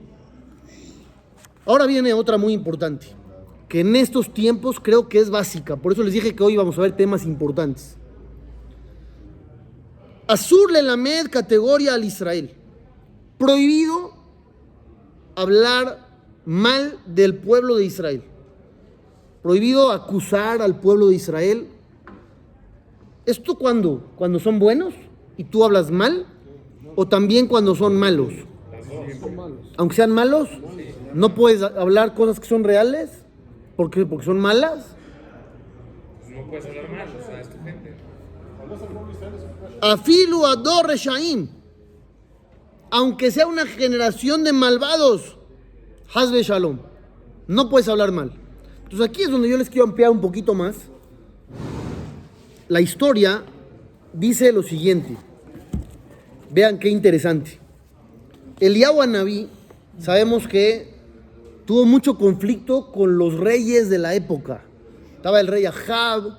Ahora 1.64 1.86
viene 1.86 2.12
otra 2.12 2.36
muy 2.36 2.52
importante, 2.52 3.06
que 3.68 3.80
en 3.80 3.94
estos 3.96 4.34
tiempos 4.34 4.80
creo 4.80 5.08
que 5.08 5.18
es 5.18 5.30
básica. 5.30 5.76
Por 5.76 5.92
eso 5.92 6.02
les 6.02 6.12
dije 6.12 6.34
que 6.34 6.42
hoy 6.42 6.56
vamos 6.56 6.76
a 6.76 6.82
ver 6.82 6.96
temas 6.96 7.24
importantes. 7.24 7.96
Azur 10.26 10.70
le 10.72 10.82
lamed 10.82 11.30
categoría 11.30 11.94
al 11.94 12.04
Israel. 12.04 12.54
Prohibido 13.38 14.14
hablar 15.36 16.08
mal 16.44 16.98
del 17.06 17.36
pueblo 17.36 17.76
de 17.76 17.84
Israel. 17.84 18.24
Prohibido 19.42 19.90
acusar 19.90 20.62
al 20.62 20.78
pueblo 20.78 21.08
de 21.08 21.16
Israel. 21.16 21.68
¿Esto 23.26 23.56
cuando? 23.56 24.10
¿Cuando 24.16 24.38
son 24.38 24.58
buenos 24.58 24.94
y 25.36 25.44
tú 25.44 25.64
hablas 25.64 25.90
mal? 25.90 26.26
¿O 26.94 27.08
también 27.08 27.46
cuando 27.48 27.74
son 27.74 27.96
malos? 27.96 28.32
Aunque 29.76 29.96
sean 29.96 30.10
malos, 30.10 30.48
no 31.14 31.34
puedes 31.34 31.62
hablar 31.62 32.14
cosas 32.14 32.38
que 32.38 32.46
son 32.46 32.64
reales. 32.64 33.10
¿Por 33.76 33.90
qué? 33.90 34.04
¿Porque 34.06 34.26
son 34.26 34.38
malas? 34.38 34.96
No 36.28 36.46
puedes 36.46 36.66
hablar 36.66 36.90
mal, 36.90 37.08
o 37.08 37.26
sea, 37.26 37.40
es 37.40 37.48
tu 37.48 37.62
gente. 37.64 37.96
Afilu 39.80 40.46
ador 40.46 40.86
reshaim. 40.86 41.48
Aunque 42.90 43.30
sea 43.30 43.46
una 43.46 43.66
generación 43.66 44.44
de 44.44 44.52
malvados, 44.52 45.38
Hazbe 46.14 46.42
Shalom. 46.42 46.78
No 47.46 47.68
puedes 47.68 47.88
hablar 47.88 48.12
mal. 48.12 48.41
Entonces 48.92 49.08
aquí 49.08 49.22
es 49.22 49.30
donde 49.30 49.48
yo 49.48 49.56
les 49.56 49.70
quiero 49.70 49.84
ampliar 49.84 50.10
un 50.10 50.20
poquito 50.20 50.52
más. 50.52 50.76
La 52.68 52.82
historia 52.82 53.42
dice 54.12 54.52
lo 54.52 54.62
siguiente. 54.62 55.16
Vean 56.50 56.78
qué 56.78 56.90
interesante. 56.90 57.58
Eliyahu 58.60 59.00
Anabí, 59.00 59.48
sabemos 59.98 60.46
que 60.46 60.92
tuvo 61.64 61.86
mucho 61.86 62.18
conflicto 62.18 62.92
con 62.92 63.16
los 63.16 63.38
reyes 63.38 63.88
de 63.88 63.96
la 63.96 64.14
época. 64.14 64.62
Estaba 65.16 65.40
el 65.40 65.46
rey 65.46 65.64
Ahab, 65.64 66.36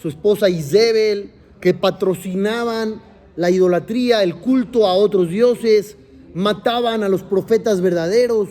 su 0.00 0.08
esposa 0.08 0.48
Isabel, 0.48 1.32
que 1.60 1.74
patrocinaban 1.74 3.02
la 3.36 3.50
idolatría, 3.50 4.22
el 4.22 4.36
culto 4.36 4.86
a 4.86 4.94
otros 4.94 5.28
dioses, 5.28 5.98
mataban 6.32 7.02
a 7.02 7.10
los 7.10 7.22
profetas 7.22 7.82
verdaderos. 7.82 8.48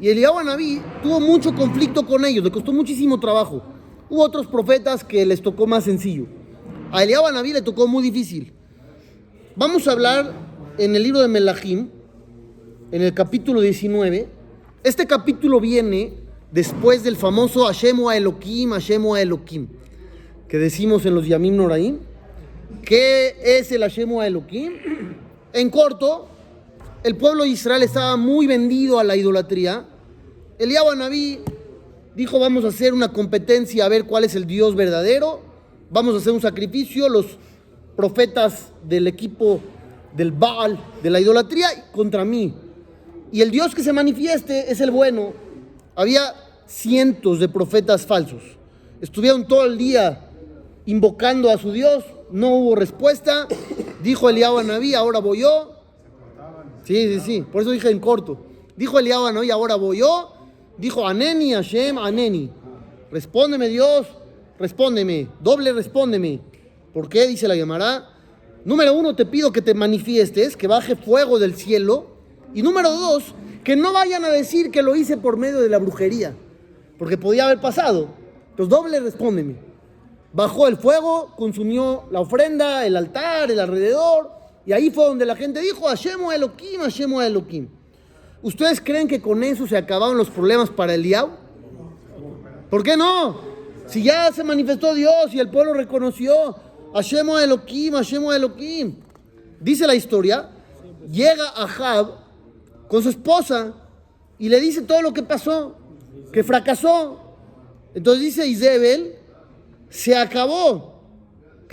Y 0.00 0.08
Eliyahu 0.08 0.38
Anabí 0.38 0.80
tuvo 1.02 1.20
mucho 1.20 1.54
conflicto 1.54 2.04
con 2.06 2.24
ellos, 2.24 2.44
le 2.44 2.50
costó 2.50 2.72
muchísimo 2.72 3.18
trabajo. 3.20 3.62
Hubo 4.10 4.22
otros 4.22 4.46
profetas 4.46 5.04
que 5.04 5.24
les 5.24 5.40
tocó 5.40 5.66
más 5.66 5.84
sencillo. 5.84 6.26
A 6.90 7.02
Eliyahu 7.02 7.26
Anabí 7.26 7.52
le 7.52 7.62
tocó 7.62 7.86
muy 7.86 8.02
difícil. 8.02 8.52
Vamos 9.56 9.86
a 9.86 9.92
hablar 9.92 10.32
en 10.78 10.96
el 10.96 11.02
libro 11.02 11.20
de 11.20 11.28
Melahim, 11.28 11.88
en 12.90 13.02
el 13.02 13.14
capítulo 13.14 13.60
19. 13.60 14.28
Este 14.82 15.06
capítulo 15.06 15.60
viene 15.60 16.14
después 16.50 17.02
del 17.02 17.16
famoso 17.16 17.66
Hashemu 17.66 18.10
a 18.10 18.16
Elohim, 18.16 18.72
Elohim, 19.16 19.68
que 20.48 20.58
decimos 20.58 21.06
en 21.06 21.14
los 21.14 21.26
Yamim 21.26 21.56
Noraim. 21.56 21.98
¿Qué 22.84 23.36
es 23.42 23.72
el 23.72 23.82
Hashemu 23.82 24.20
a? 24.20 24.26
En 24.26 25.70
corto, 25.70 26.28
el 27.04 27.16
pueblo 27.16 27.44
de 27.44 27.50
Israel 27.50 27.82
estaba 27.82 28.16
muy 28.16 28.46
vendido 28.46 28.98
a 28.98 29.04
la 29.04 29.14
idolatría. 29.14 29.84
Eliyahu 30.58 30.90
Anabí 30.90 31.38
dijo, 32.16 32.38
vamos 32.40 32.64
a 32.64 32.68
hacer 32.68 32.94
una 32.94 33.12
competencia 33.12 33.84
a 33.84 33.90
ver 33.90 34.06
cuál 34.06 34.24
es 34.24 34.34
el 34.34 34.46
Dios 34.46 34.74
verdadero. 34.74 35.42
Vamos 35.90 36.14
a 36.14 36.18
hacer 36.18 36.32
un 36.32 36.40
sacrificio. 36.40 37.10
Los 37.10 37.26
profetas 37.94 38.72
del 38.82 39.06
equipo 39.06 39.60
del 40.16 40.32
Baal, 40.32 40.78
de 41.02 41.10
la 41.10 41.20
idolatría, 41.20 41.90
contra 41.92 42.24
mí. 42.24 42.54
Y 43.30 43.42
el 43.42 43.50
Dios 43.50 43.74
que 43.74 43.82
se 43.82 43.92
manifieste 43.92 44.72
es 44.72 44.80
el 44.80 44.90
bueno. 44.90 45.34
Había 45.94 46.34
cientos 46.66 47.38
de 47.38 47.50
profetas 47.50 48.06
falsos. 48.06 48.42
Estuvieron 49.02 49.46
todo 49.46 49.66
el 49.66 49.76
día 49.76 50.30
invocando 50.86 51.50
a 51.50 51.58
su 51.58 51.70
Dios. 51.70 52.02
No 52.30 52.54
hubo 52.54 52.76
respuesta. 52.76 53.46
Dijo 54.02 54.30
Eliyahu 54.30 54.56
Anabí, 54.56 54.94
ahora 54.94 55.18
voy 55.18 55.40
yo. 55.40 55.73
Sí, 56.84 57.14
sí, 57.14 57.20
sí. 57.20 57.42
Por 57.42 57.62
eso 57.62 57.70
dije 57.70 57.90
en 57.90 57.98
corto. 57.98 58.38
Dijo 58.76 58.98
Eliyahu 58.98 59.26
Anabí, 59.26 59.50
ahora 59.50 59.76
voy 59.76 59.98
yo. 59.98 60.32
Dijo 60.76 61.06
Aneni, 61.06 61.52
Hashem, 61.52 61.98
Aneni. 61.98 62.50
Respóndeme 63.10 63.68
Dios, 63.68 64.06
respóndeme. 64.58 65.28
Doble 65.40 65.72
respóndeme. 65.72 66.40
¿Por 66.92 67.08
qué? 67.08 67.26
Dice 67.26 67.48
la 67.48 67.56
llamará. 67.56 68.10
Número 68.64 68.94
uno, 68.94 69.14
te 69.14 69.26
pido 69.26 69.52
que 69.52 69.62
te 69.62 69.74
manifiestes, 69.74 70.56
que 70.56 70.66
baje 70.66 70.96
fuego 70.96 71.38
del 71.38 71.54
cielo. 71.54 72.06
Y 72.54 72.62
número 72.62 72.90
dos, 72.90 73.34
que 73.62 73.76
no 73.76 73.92
vayan 73.92 74.24
a 74.24 74.28
decir 74.28 74.70
que 74.70 74.82
lo 74.82 74.96
hice 74.96 75.16
por 75.16 75.36
medio 75.36 75.60
de 75.60 75.68
la 75.68 75.78
brujería. 75.78 76.34
Porque 76.98 77.18
podía 77.18 77.44
haber 77.44 77.60
pasado. 77.60 78.08
Entonces, 78.50 78.70
doble 78.70 79.00
respóndeme. 79.00 79.56
Bajó 80.32 80.66
el 80.66 80.76
fuego, 80.76 81.32
consumió 81.36 82.04
la 82.10 82.20
ofrenda, 82.20 82.84
el 82.86 82.96
altar, 82.96 83.50
el 83.50 83.60
alrededor. 83.60 84.30
Y 84.66 84.72
ahí 84.72 84.90
fue 84.90 85.04
donde 85.04 85.26
la 85.26 85.36
gente 85.36 85.60
dijo, 85.60 85.86
Hashemu 85.86 86.32
Elohim, 86.32 86.80
Hashemu 86.80 87.20
Elohim. 87.20 87.68
¿Ustedes 88.42 88.80
creen 88.80 89.08
que 89.08 89.20
con 89.20 89.42
eso 89.42 89.66
se 89.66 89.76
acabaron 89.76 90.16
los 90.16 90.30
problemas 90.30 90.70
para 90.70 90.94
Eliau? 90.94 91.30
¿Por 92.70 92.82
qué 92.82 92.96
no? 92.96 93.40
Si 93.86 94.02
ya 94.02 94.32
se 94.32 94.42
manifestó 94.42 94.94
Dios 94.94 95.32
y 95.32 95.38
el 95.38 95.50
pueblo 95.50 95.74
reconoció, 95.74 96.56
Hashemu 96.94 97.38
Elohim, 97.38 97.94
Hashemu 97.94 98.32
Elohim. 98.32 98.96
Dice 99.60 99.86
la 99.86 99.94
historia, 99.94 100.50
llega 101.10 101.48
Ahab 101.56 102.18
con 102.88 103.02
su 103.02 103.10
esposa 103.10 103.74
y 104.38 104.48
le 104.48 104.60
dice 104.60 104.82
todo 104.82 105.02
lo 105.02 105.12
que 105.12 105.22
pasó, 105.22 105.76
que 106.32 106.42
fracasó. 106.42 107.20
Entonces 107.94 108.22
dice 108.24 108.46
Isabel, 108.46 109.16
se 109.88 110.16
acabó. 110.16 110.93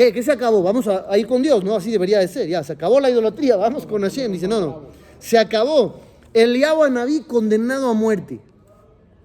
¿Qué? 0.01 0.12
¿Qué 0.12 0.24
se 0.24 0.31
acabó? 0.31 0.63
Vamos 0.63 0.88
a, 0.88 1.15
ir 1.15 1.27
con 1.27 1.43
Dios, 1.43 1.63
¿no? 1.63 1.75
Así 1.75 1.91
debería 1.91 2.17
de 2.17 2.27
ser. 2.27 2.48
Ya, 2.48 2.63
se 2.63 2.74
acabó 2.74 3.00
la 3.00 3.12
idolatría, 3.12 3.55
vamos 3.55 3.86
con 3.86 4.01
Hashem. 4.01 4.31
Dice, 4.31 4.48
no, 4.48 4.60
no, 4.60 4.81
se 5.20 5.38
acabó. 5.38 6.00
Eliyahu 6.34 6.81
Anabí 6.81 7.22
condenado 7.22 7.88
a 7.88 7.93
muerte. 7.93 8.39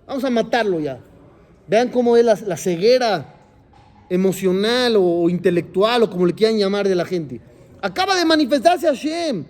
Vamos 0.06 0.22
a 0.24 0.28
matarlo 0.28 0.78
ya. 0.78 1.00
Vean 1.66 1.88
cómo 1.88 2.14
es 2.18 2.26
la, 2.26 2.56
ceguera 2.58 3.36
emocional 4.10 4.96
o 4.98 5.30
intelectual 5.30 6.02
o 6.02 6.10
como 6.10 6.26
le 6.26 6.34
quieran 6.34 6.58
llamar 6.58 6.86
de 6.86 6.94
la 6.94 7.06
gente. 7.06 7.40
Acaba 7.80 8.14
de 8.14 8.26
manifestarse 8.26 8.86
Hashem. 8.86 9.46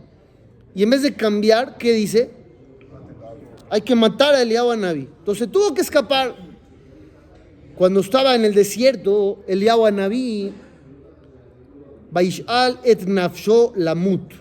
Y 0.77 0.85
en 0.85 0.91
vez 0.91 1.03
de 1.03 1.13
cambiar, 1.13 1.77
¿qué 1.77 1.93
dice? 1.93 2.31
Hay 3.69 3.81
que 3.81 3.97
matar 3.97 4.33
a 4.33 4.43
Eliyahu 4.43 4.71
Anabí. 4.71 5.09
Entonces 5.19 5.51
tuvo 5.51 5.75
que 5.75 5.81
escapar. 5.81 6.37
Cuando 7.75 7.99
estaba 7.99 8.37
en 8.37 8.45
el 8.45 8.55
desierto, 8.55 9.43
Eliyahu 9.49 9.87
Anabí, 9.87 10.55
Baishal 12.17 12.79
et 12.83 13.07
nafsho 13.07 13.75
lamut, 13.77 14.33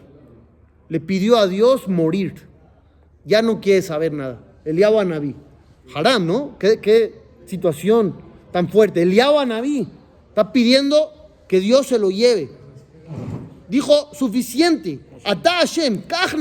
le 0.88 1.02
pidió 1.02 1.36
a 1.36 1.46
Dios 1.46 1.90
morir. 1.90 2.48
Ya 3.26 3.42
no 3.42 3.60
quiere 3.60 3.82
saber 3.82 4.14
nada. 4.14 4.40
Eliyahu 4.64 4.98
Anabí. 4.98 5.36
Haram, 5.94 6.26
¿no? 6.26 6.58
¿Qué, 6.58 6.80
qué 6.80 7.16
situación 7.46 8.16
tan 8.54 8.70
fuerte. 8.70 9.02
Eliyahu 9.02 9.40
Anabí 9.40 9.90
está 10.30 10.54
pidiendo 10.54 11.12
que 11.50 11.60
Dios 11.60 11.88
se 11.88 12.00
lo 12.00 12.12
lleve. 12.12 12.50
Dijo, 13.68 14.10
suficiente. 14.14 15.02
Ata 15.26 15.56
Hashem, 15.60 16.04
kach 16.04 16.34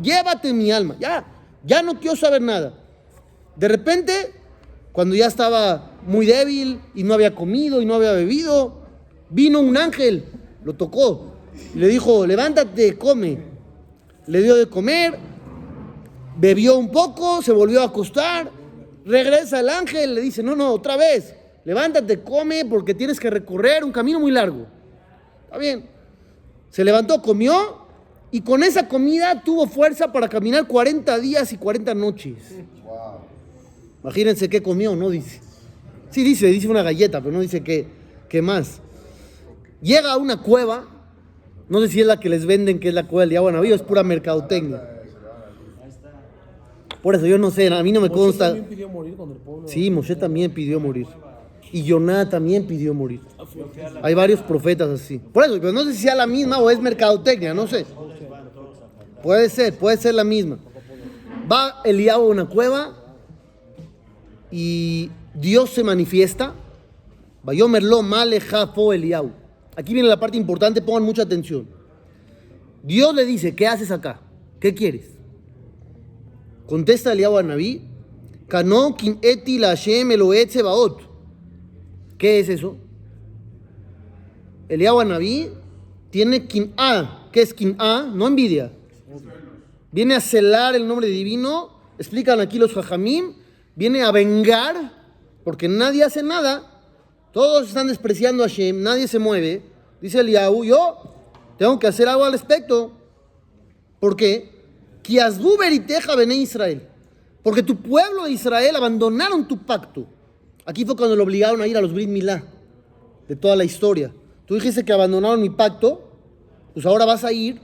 llévate 0.00 0.52
mi 0.52 0.70
alma. 0.70 0.94
Ya, 1.00 1.26
ya 1.64 1.82
no 1.82 1.98
quiero 1.98 2.14
saber 2.14 2.40
nada. 2.40 2.72
De 3.56 3.66
repente, 3.66 4.32
cuando 4.92 5.16
ya 5.16 5.26
estaba 5.26 5.90
muy 6.06 6.24
débil 6.24 6.78
y 6.94 7.02
no 7.02 7.14
había 7.14 7.34
comido 7.34 7.82
y 7.82 7.84
no 7.84 7.94
había 7.94 8.12
bebido, 8.12 8.80
vino 9.28 9.58
un 9.58 9.76
ángel, 9.76 10.24
lo 10.64 10.74
tocó 10.74 11.32
y 11.74 11.78
le 11.78 11.88
dijo, 11.88 12.26
levántate, 12.26 12.96
come. 12.96 13.38
Le 14.26 14.42
dio 14.42 14.54
de 14.54 14.66
comer, 14.66 15.18
bebió 16.36 16.78
un 16.78 16.90
poco, 16.90 17.42
se 17.42 17.52
volvió 17.52 17.82
a 17.82 17.86
acostar, 17.86 18.50
regresa 19.04 19.60
el 19.60 19.68
ángel, 19.68 20.14
le 20.14 20.20
dice, 20.20 20.42
no, 20.42 20.54
no, 20.54 20.72
otra 20.72 20.96
vez, 20.96 21.34
levántate, 21.64 22.22
come 22.22 22.64
porque 22.64 22.94
tienes 22.94 23.18
que 23.18 23.30
recorrer 23.30 23.84
un 23.84 23.92
camino 23.92 24.20
muy 24.20 24.30
largo. 24.30 24.66
Está 25.44 25.58
bien. 25.58 25.88
Se 26.70 26.84
levantó, 26.84 27.20
comió 27.20 27.82
y 28.30 28.40
con 28.40 28.62
esa 28.62 28.88
comida 28.88 29.42
tuvo 29.42 29.66
fuerza 29.66 30.10
para 30.10 30.28
caminar 30.28 30.66
40 30.66 31.18
días 31.18 31.52
y 31.52 31.58
40 31.58 31.94
noches. 31.94 32.36
Imagínense 34.02 34.48
qué 34.48 34.62
comió, 34.62 34.96
no 34.96 35.10
dice. 35.10 35.40
Sí 36.10 36.22
dice, 36.22 36.46
dice 36.46 36.68
una 36.68 36.82
galleta, 36.82 37.20
pero 37.20 37.32
no 37.32 37.40
dice 37.40 37.62
qué, 37.62 37.86
qué 38.28 38.40
más. 38.40 38.80
Llega 39.82 40.12
a 40.12 40.16
una 40.16 40.40
cueva, 40.40 40.84
no 41.68 41.80
sé 41.80 41.88
si 41.88 42.00
es 42.00 42.06
la 42.06 42.20
que 42.20 42.28
les 42.28 42.46
venden, 42.46 42.78
que 42.78 42.88
es 42.88 42.94
la 42.94 43.08
cueva 43.08 43.22
del 43.22 43.30
diablo 43.30 43.50
navío, 43.50 43.74
es 43.74 43.82
pura 43.82 44.04
mercadotecnia. 44.04 44.80
Por 47.02 47.16
eso 47.16 47.26
yo 47.26 47.36
no 47.36 47.50
sé, 47.50 47.66
a 47.66 47.82
mí 47.82 47.90
no 47.90 48.00
me 48.00 48.08
consta. 48.08 48.46
también 48.46 48.66
pidió 48.66 48.88
morir 48.88 49.14
cuando 49.16 49.34
el 49.34 49.40
pueblo. 49.40 49.66
Sí, 49.66 49.90
Moshe 49.90 50.14
también 50.14 50.52
pidió 50.52 50.78
morir. 50.78 51.08
Y 51.72 51.82
Yoná 51.82 52.28
también 52.28 52.66
pidió 52.66 52.94
morir. 52.94 53.20
Hay 54.02 54.14
varios 54.14 54.40
profetas 54.40 54.88
así. 54.88 55.18
Por 55.18 55.44
eso, 55.44 55.54
pero 55.54 55.72
no 55.72 55.82
sé 55.84 55.94
si 55.94 56.02
sea 56.02 56.14
la 56.14 56.28
misma 56.28 56.58
o 56.58 56.70
es 56.70 56.80
mercadotecnia, 56.80 57.52
no 57.52 57.66
sé. 57.66 57.84
Puede 59.20 59.48
ser, 59.48 59.76
puede 59.76 59.96
ser 59.96 60.14
la 60.14 60.22
misma. 60.22 60.58
Va 61.50 61.80
Eliab 61.84 62.20
a 62.20 62.24
una 62.24 62.44
cueva 62.44 62.96
y 64.50 65.10
Dios 65.34 65.70
se 65.70 65.82
manifiesta. 65.82 66.54
Vayomerlo 67.42 68.02
male 68.02 68.40
jafo 68.40 68.92
Eliab. 68.92 69.41
Aquí 69.76 69.94
viene 69.94 70.08
la 70.08 70.20
parte 70.20 70.36
importante, 70.36 70.82
pongan 70.82 71.02
mucha 71.02 71.22
atención. 71.22 71.66
Dios 72.82 73.14
le 73.14 73.24
dice, 73.24 73.54
¿qué 73.54 73.66
haces 73.66 73.90
acá? 73.90 74.20
¿Qué 74.60 74.74
quieres? 74.74 75.06
Contesta 76.66 77.12
Eliab 77.12 77.38
a 77.38 77.42
Naví, 77.42 77.82
Kano 78.48 78.96
kim 78.96 79.18
eti 79.22 79.58
la 79.58 79.76
Sebaot. 79.76 81.00
¿Qué 82.18 82.38
es 82.38 82.48
eso? 82.48 82.76
Eliab 84.68 85.00
a 85.00 85.04
Naví 85.04 85.50
tiene 86.10 86.46
kim 86.46 86.72
A. 86.76 87.28
¿Qué 87.32 87.40
es 87.40 87.54
kim 87.54 87.74
A? 87.78 88.10
No 88.14 88.26
envidia. 88.26 88.70
Viene 89.90 90.14
a 90.14 90.20
celar 90.20 90.74
el 90.74 90.86
nombre 90.86 91.06
divino. 91.06 91.70
Explican 91.98 92.40
aquí 92.40 92.58
los 92.58 92.74
jajamim. 92.74 93.32
Viene 93.74 94.02
a 94.02 94.10
vengar 94.10 94.92
porque 95.44 95.68
nadie 95.68 96.04
hace 96.04 96.22
nada, 96.22 96.71
todos 97.32 97.68
están 97.68 97.86
despreciando 97.86 98.44
a 98.44 98.48
Hashem, 98.48 98.82
nadie 98.82 99.08
se 99.08 99.18
mueve. 99.18 99.62
Dice 100.00 100.20
Eliyahu, 100.20 100.64
yo 100.64 101.14
tengo 101.58 101.78
que 101.78 101.86
hacer 101.86 102.08
algo 102.08 102.24
al 102.24 102.32
respecto. 102.32 102.92
¿Por 103.98 104.16
qué? 104.16 104.50
Israel. 106.42 106.88
Porque 107.42 107.62
tu 107.62 107.76
pueblo 107.76 108.24
de 108.24 108.32
Israel 108.32 108.76
abandonaron 108.76 109.48
tu 109.48 109.58
pacto. 109.58 110.06
Aquí 110.64 110.84
fue 110.84 110.96
cuando 110.96 111.16
lo 111.16 111.24
obligaron 111.24 111.60
a 111.60 111.66
ir 111.66 111.76
a 111.76 111.80
los 111.80 111.92
Brit 111.92 112.08
Milá, 112.08 112.44
de 113.28 113.34
toda 113.34 113.56
la 113.56 113.64
historia. 113.64 114.12
Tú 114.46 114.54
dijiste 114.54 114.84
que 114.84 114.92
abandonaron 114.92 115.40
mi 115.40 115.50
pacto, 115.50 116.08
pues 116.74 116.86
ahora 116.86 117.04
vas 117.04 117.24
a 117.24 117.32
ir 117.32 117.60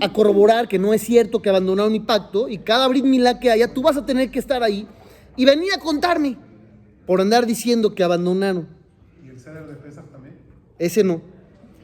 a 0.00 0.12
corroborar 0.12 0.68
que 0.68 0.78
no 0.78 0.92
es 0.92 1.02
cierto 1.02 1.40
que 1.40 1.48
abandonaron 1.48 1.92
mi 1.92 2.00
pacto 2.00 2.48
y 2.48 2.58
cada 2.58 2.86
Brit 2.88 3.04
Milá 3.04 3.40
que 3.40 3.50
haya, 3.50 3.72
tú 3.72 3.82
vas 3.82 3.96
a 3.96 4.04
tener 4.06 4.30
que 4.30 4.38
estar 4.38 4.62
ahí 4.62 4.86
y 5.36 5.44
venir 5.44 5.72
a 5.72 5.78
contarme 5.78 6.36
por 7.06 7.20
andar 7.20 7.46
diciendo 7.46 7.94
que 7.94 8.04
abandonaron. 8.04 8.77
¿Y 9.48 9.56
el 9.56 9.64
ceder 9.64 9.66
de 9.66 9.74
Pesach 9.74 10.04
también? 10.10 10.38
Ese 10.78 11.04
no. 11.04 11.20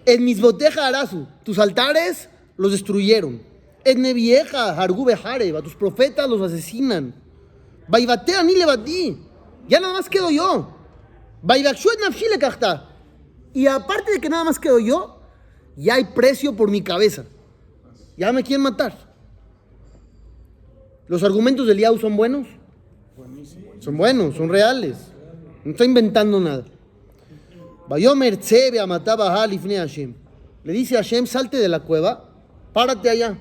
En 0.07 0.25
mis 0.25 0.41
botejas 0.41 0.85
Arazu, 0.85 1.27
tus 1.43 1.59
altares 1.59 2.29
los 2.57 2.73
destruyeron. 2.73 3.41
En 3.85 4.03
Nevieja, 4.03 4.75
Jareb, 4.75 5.57
a 5.57 5.63
tus 5.63 5.75
profetas 5.75 6.29
los 6.29 6.41
asesinan. 6.41 7.15
Baibatea 7.89 8.43
ni 8.43 8.55
levatí. 8.55 9.19
Ya 9.69 9.81
nada 9.81 9.95
más 9.95 10.09
quedo 10.09 10.31
yo. 10.31 10.71
Y 13.53 13.67
aparte 13.67 14.13
de 14.13 14.21
que 14.21 14.29
nada 14.29 14.45
más 14.45 14.59
quedo 14.59 14.79
yo, 14.79 15.21
ya 15.77 15.95
hay 15.95 16.05
precio 16.05 16.57
por 16.57 16.71
mi 16.71 16.83
cabeza. 16.83 17.25
Ya 18.17 18.33
me 18.33 18.43
quieren 18.43 18.63
matar. 18.63 18.97
¿Los 21.09 21.23
argumentos 21.23 21.67
del 21.67 21.79
Yahoo 21.79 21.99
son 21.99 22.17
buenos? 22.17 22.47
Son 23.81 23.97
buenos, 23.97 24.37
son 24.37 24.49
reales. 24.49 24.97
No 25.65 25.73
está 25.73 25.85
inventando 25.85 26.41
nada. 26.41 26.65
Le 30.65 30.73
dice 30.73 30.95
a 30.95 30.99
Hashem, 30.99 31.27
salte 31.27 31.59
de 31.59 31.69
la 31.69 31.81
cueva, 31.81 32.31
párate 32.73 33.11
allá. 33.11 33.39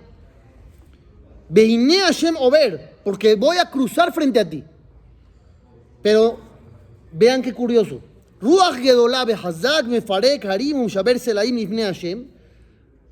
Veine 1.49 1.99
Hashem 1.99 2.35
Over, 2.37 2.95
porque 3.03 3.35
voy 3.35 3.57
a 3.57 3.69
cruzar 3.69 4.13
frente 4.13 4.39
a 4.39 4.49
ti. 4.49 4.63
Pero 6.01 6.39
vean 7.13 7.41
qué 7.41 7.53
curioso. 7.53 8.01
Ruach 8.41 8.75
Gedolá 8.75 9.23
Behazak 9.23 9.85
Mefarek 9.85 10.43
Harim 10.45 10.81
Ushaber 10.81 11.17
Selaim 11.17 11.57
Ifne 11.57 11.83
Hashem. 11.83 12.27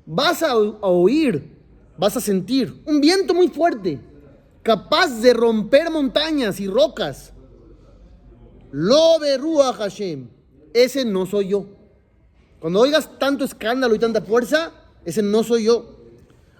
Vas 0.04 0.42
a, 0.42 0.56
oír, 0.56 1.56
vas 1.96 2.16
a 2.16 2.20
sentir 2.20 2.82
un 2.84 3.00
viento 3.00 3.32
muy 3.32 3.48
fuerte, 3.48 4.00
capaz 4.62 5.20
de 5.20 5.32
romper 5.32 5.90
montañas 5.90 6.60
y 6.60 6.66
rocas. 6.66 7.32
Lo 8.70 9.18
Ruach 9.38 9.76
Hashem. 9.76 10.41
Ese 10.74 11.04
no 11.04 11.26
soy 11.26 11.48
yo. 11.48 11.66
Cuando 12.60 12.80
oigas 12.80 13.18
tanto 13.18 13.44
escándalo 13.44 13.94
y 13.94 13.98
tanta 13.98 14.22
fuerza, 14.22 14.72
ese 15.04 15.22
no 15.22 15.42
soy 15.42 15.64
yo. 15.64 15.96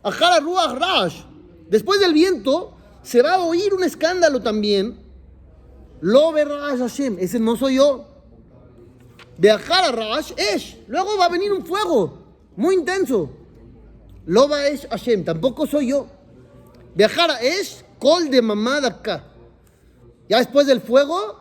Ajara 0.03 0.41
Ruach 0.41 0.75
Rash. 0.79 1.23
Después 1.69 2.01
del 2.01 2.13
viento, 2.13 2.75
se 3.03 3.23
va 3.23 3.35
a 3.35 3.41
oír 3.41 3.73
un 3.73 3.85
escándalo 3.85 4.43
también. 4.43 4.99
Lo 6.01 6.33
Rash 6.33 6.79
Hashem. 6.79 7.17
Ese 7.19 7.39
no 7.39 7.57
soy 7.57 7.77
yo. 7.77 8.07
De 9.39 9.57
Rash 9.57 10.33
Esh. 10.37 10.79
Luego 10.89 11.17
va 11.17 11.27
a 11.27 11.29
venir 11.29 11.53
un 11.53 11.65
fuego 11.65 12.19
muy 12.57 12.75
intenso. 12.75 13.31
Lo 14.27 14.55
Esh 14.57 14.89
Hashem. 14.89 15.25
Tampoco 15.25 15.67
soy 15.67 15.89
yo. 15.89 16.07
De 16.95 17.05
Ajara. 17.05 17.39
Col 18.03 18.31
de 18.31 18.43
mamada. 18.43 19.01
Ya 20.29 20.39
después 20.39 20.67
del 20.67 20.81
fuego, 20.81 21.37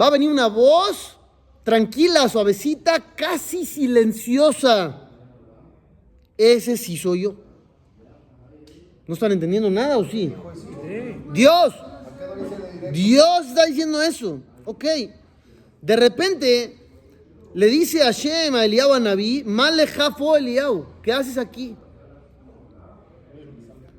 va 0.00 0.06
a 0.06 0.10
venir 0.10 0.30
una 0.30 0.46
voz 0.46 1.18
tranquila, 1.64 2.28
suavecita, 2.28 3.14
casi 3.16 3.66
silenciosa. 3.66 5.08
Ese 6.36 6.76
sí 6.76 6.96
soy 6.96 7.22
yo. 7.22 7.34
¿No 9.06 9.14
están 9.14 9.32
entendiendo 9.32 9.70
nada 9.70 9.98
o 9.98 10.04
sí? 10.04 10.32
Dios. 11.32 11.74
Dios 12.92 13.46
está 13.46 13.66
diciendo 13.66 14.00
eso. 14.00 14.40
Ok. 14.64 14.84
De 15.82 15.96
repente 15.96 16.78
le 17.54 17.66
dice 17.66 18.02
a 18.02 18.06
Hashem, 18.06 18.54
a 18.54 18.64
Eliyahu 18.64 18.92
a 18.92 19.00
Naví, 19.00 19.42
Male 19.44 19.86
¿qué 21.02 21.12
haces 21.12 21.38
aquí? 21.38 21.76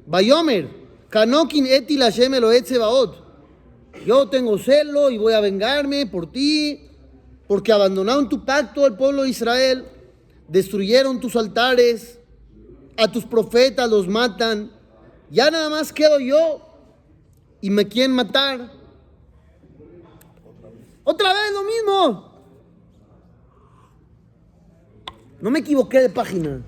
Bayomer, 0.06 0.70
Kanokin 1.10 1.66
etil 1.66 2.02
Hashem 2.02 2.34
Elohet 2.34 2.66
Sebaot. 2.66 3.24
Yo 4.06 4.28
tengo 4.28 4.58
celo 4.58 5.10
y 5.10 5.18
voy 5.18 5.34
a 5.34 5.40
vengarme 5.40 6.06
por 6.06 6.32
ti, 6.32 6.90
porque 7.48 7.72
abandonaron 7.72 8.30
tu 8.30 8.44
pacto 8.44 8.86
el 8.86 8.96
pueblo 8.96 9.24
de 9.24 9.30
Israel, 9.30 9.86
destruyeron 10.48 11.20
tus 11.20 11.36
altares, 11.36 12.20
a 12.98 13.12
tus 13.12 13.26
profetas 13.26 13.90
los 13.90 14.08
matan, 14.08 14.72
ya 15.30 15.52
nada 15.52 15.70
más 15.70 15.92
quedo 15.92 16.20
yo 16.20 16.62
y 17.62 17.70
me 17.70 17.88
quieren 17.88 18.12
matar. 18.12 18.72
Otra 21.04 21.34
vez 21.34 21.52
lo 21.54 21.64
mismo. 21.64 22.32
No 25.42 25.52
me 25.52 25.60
equivoqué 25.60 26.00
de 26.00 26.10
página. 26.10 26.62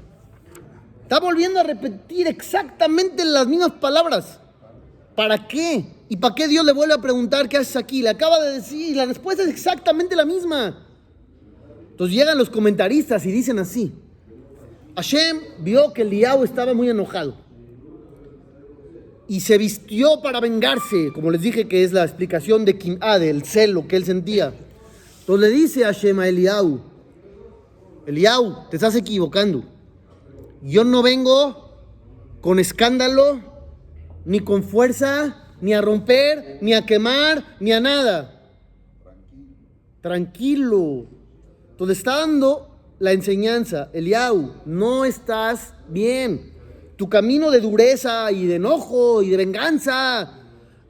Está 1.01 1.19
volviendo 1.19 1.59
a 1.59 1.63
repetir 1.63 2.27
exactamente 2.27 3.23
las 3.25 3.47
mismas 3.47 3.71
palabras. 3.71 4.39
¿Para 5.15 5.47
qué? 5.47 5.96
¿Y 6.09 6.17
para 6.17 6.35
qué 6.35 6.47
Dios 6.47 6.65
le 6.65 6.71
vuelve 6.71 6.93
a 6.93 7.01
preguntar 7.01 7.49
qué 7.49 7.57
haces 7.57 7.75
aquí? 7.75 8.01
Le 8.01 8.09
acaba 8.09 8.39
de 8.39 8.53
decir 8.53 8.91
y 8.91 8.93
la 8.93 9.05
respuesta 9.05 9.43
es 9.43 9.49
exactamente 9.49 10.15
la 10.15 10.25
misma. 10.25 10.85
Entonces 11.91 12.15
llegan 12.15 12.37
los 12.37 12.49
comentaristas 12.49 13.25
y 13.25 13.31
dicen 13.31 13.59
así. 13.59 13.93
Hashem 14.95 15.39
vio 15.59 15.93
que 15.93 16.03
Eliyahu 16.03 16.43
estaba 16.43 16.73
muy 16.73 16.89
enojado 16.89 17.35
y 19.27 19.41
se 19.41 19.57
vistió 19.57 20.21
para 20.21 20.39
vengarse, 20.39 21.11
como 21.13 21.29
les 21.31 21.41
dije 21.41 21.67
que 21.67 21.83
es 21.83 21.91
la 21.91 22.03
explicación 22.03 22.63
de 22.63 22.77
Kim'ah, 22.77 23.19
del 23.19 23.43
celo 23.43 23.87
que 23.87 23.97
él 23.97 24.05
sentía. 24.05 24.53
Entonces 25.19 25.49
le 25.49 25.55
dice 25.55 25.83
Hashem 25.83 26.19
a 26.19 26.27
Eliyahu, 26.27 26.79
Eliyahu, 28.05 28.69
te 28.69 28.77
estás 28.77 28.95
equivocando. 28.95 29.65
Yo 30.63 30.85
no 30.85 31.03
vengo 31.03 31.75
con 32.39 32.57
escándalo, 32.57 33.41
ni 34.23 34.39
con 34.39 34.63
fuerza, 34.63 35.46
ni 35.61 35.73
a 35.73 35.81
romper, 35.81 36.59
ni 36.61 36.73
a 36.73 36.85
quemar, 36.85 37.57
ni 37.59 37.71
a 37.71 37.79
nada. 37.79 38.41
Tranquilo. 40.01 41.05
Entonces 41.71 41.97
está 41.97 42.19
dando 42.19 42.67
la 42.99 43.11
enseñanza, 43.11 43.89
Eliyahu, 43.93 44.53
no 44.65 45.05
estás 45.05 45.73
bien. 45.87 46.53
Tu 46.95 47.07
camino 47.07 47.51
de 47.51 47.59
dureza 47.59 48.31
y 48.31 48.47
de 48.47 48.55
enojo 48.55 49.21
y 49.21 49.29
de 49.29 49.37
venganza, 49.37 50.33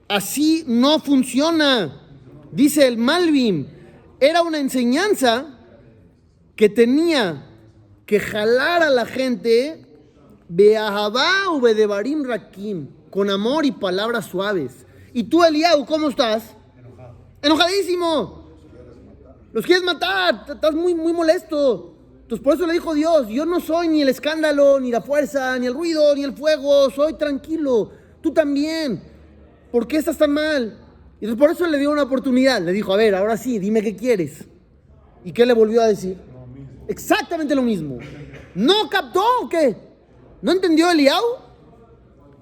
así 0.07 0.63
no 0.67 0.99
funciona. 0.99 2.01
Dice 2.51 2.87
el 2.87 2.97
Malvin, 2.97 3.67
era 4.19 4.41
una 4.41 4.59
enseñanza 4.59 5.57
que 6.55 6.69
tenía 6.69 7.45
que 8.05 8.19
jalar 8.19 8.81
a 8.83 8.89
la 8.89 9.05
gente 9.05 9.85
Beahabá 10.49 11.49
o 11.51 11.59
Bedebarim 11.59 12.23
Rakim, 12.23 12.87
con 13.09 13.29
amor 13.29 13.65
y 13.65 13.71
palabras 13.71 14.25
suaves. 14.25 14.85
Y 15.13 15.23
tú, 15.23 15.43
Eliau, 15.43 15.85
¿cómo 15.85 16.09
estás? 16.09 16.55
Enojadísimo. 17.41 18.47
Los 19.53 19.65
quieres 19.65 19.83
matar, 19.83 20.45
estás 20.47 20.73
muy, 20.73 20.93
muy 20.93 21.13
molesto. 21.13 21.95
Entonces 22.21 22.43
por 22.43 22.55
eso 22.55 22.67
le 22.67 22.73
dijo 22.73 22.93
Dios, 22.93 23.27
yo 23.29 23.45
no 23.45 23.59
soy 23.59 23.87
ni 23.87 24.01
el 24.01 24.09
escándalo, 24.09 24.79
ni 24.79 24.91
la 24.91 25.01
fuerza, 25.01 25.57
ni 25.57 25.65
el 25.65 25.73
ruido, 25.73 26.13
ni 26.13 26.23
el 26.23 26.33
fuego, 26.33 26.89
soy 26.91 27.13
tranquilo. 27.13 27.91
Tú 28.21 28.33
también. 28.33 29.01
¿Por 29.71 29.87
qué 29.87 29.97
estás 29.97 30.17
tan 30.17 30.31
mal? 30.31 30.77
Y 31.19 31.25
entonces 31.25 31.39
por 31.39 31.51
eso 31.51 31.65
le 31.67 31.77
dio 31.77 31.89
una 31.89 32.03
oportunidad. 32.03 32.61
Le 32.61 32.73
dijo, 32.73 32.93
a 32.93 32.97
ver, 32.97 33.15
ahora 33.15 33.37
sí, 33.37 33.59
dime 33.59 33.81
qué 33.81 33.95
quieres. 33.95 34.43
¿Y 35.23 35.31
qué 35.31 35.45
le 35.45 35.53
volvió 35.53 35.81
a 35.81 35.87
decir? 35.87 36.17
Exactamente 36.87 37.55
lo 37.55 37.61
mismo. 37.61 37.97
¿No 38.55 38.89
captó 38.89 39.23
o 39.41 39.49
qué? 39.49 39.75
¿No 40.41 40.51
entendió 40.51 40.91
Eliau? 40.91 41.23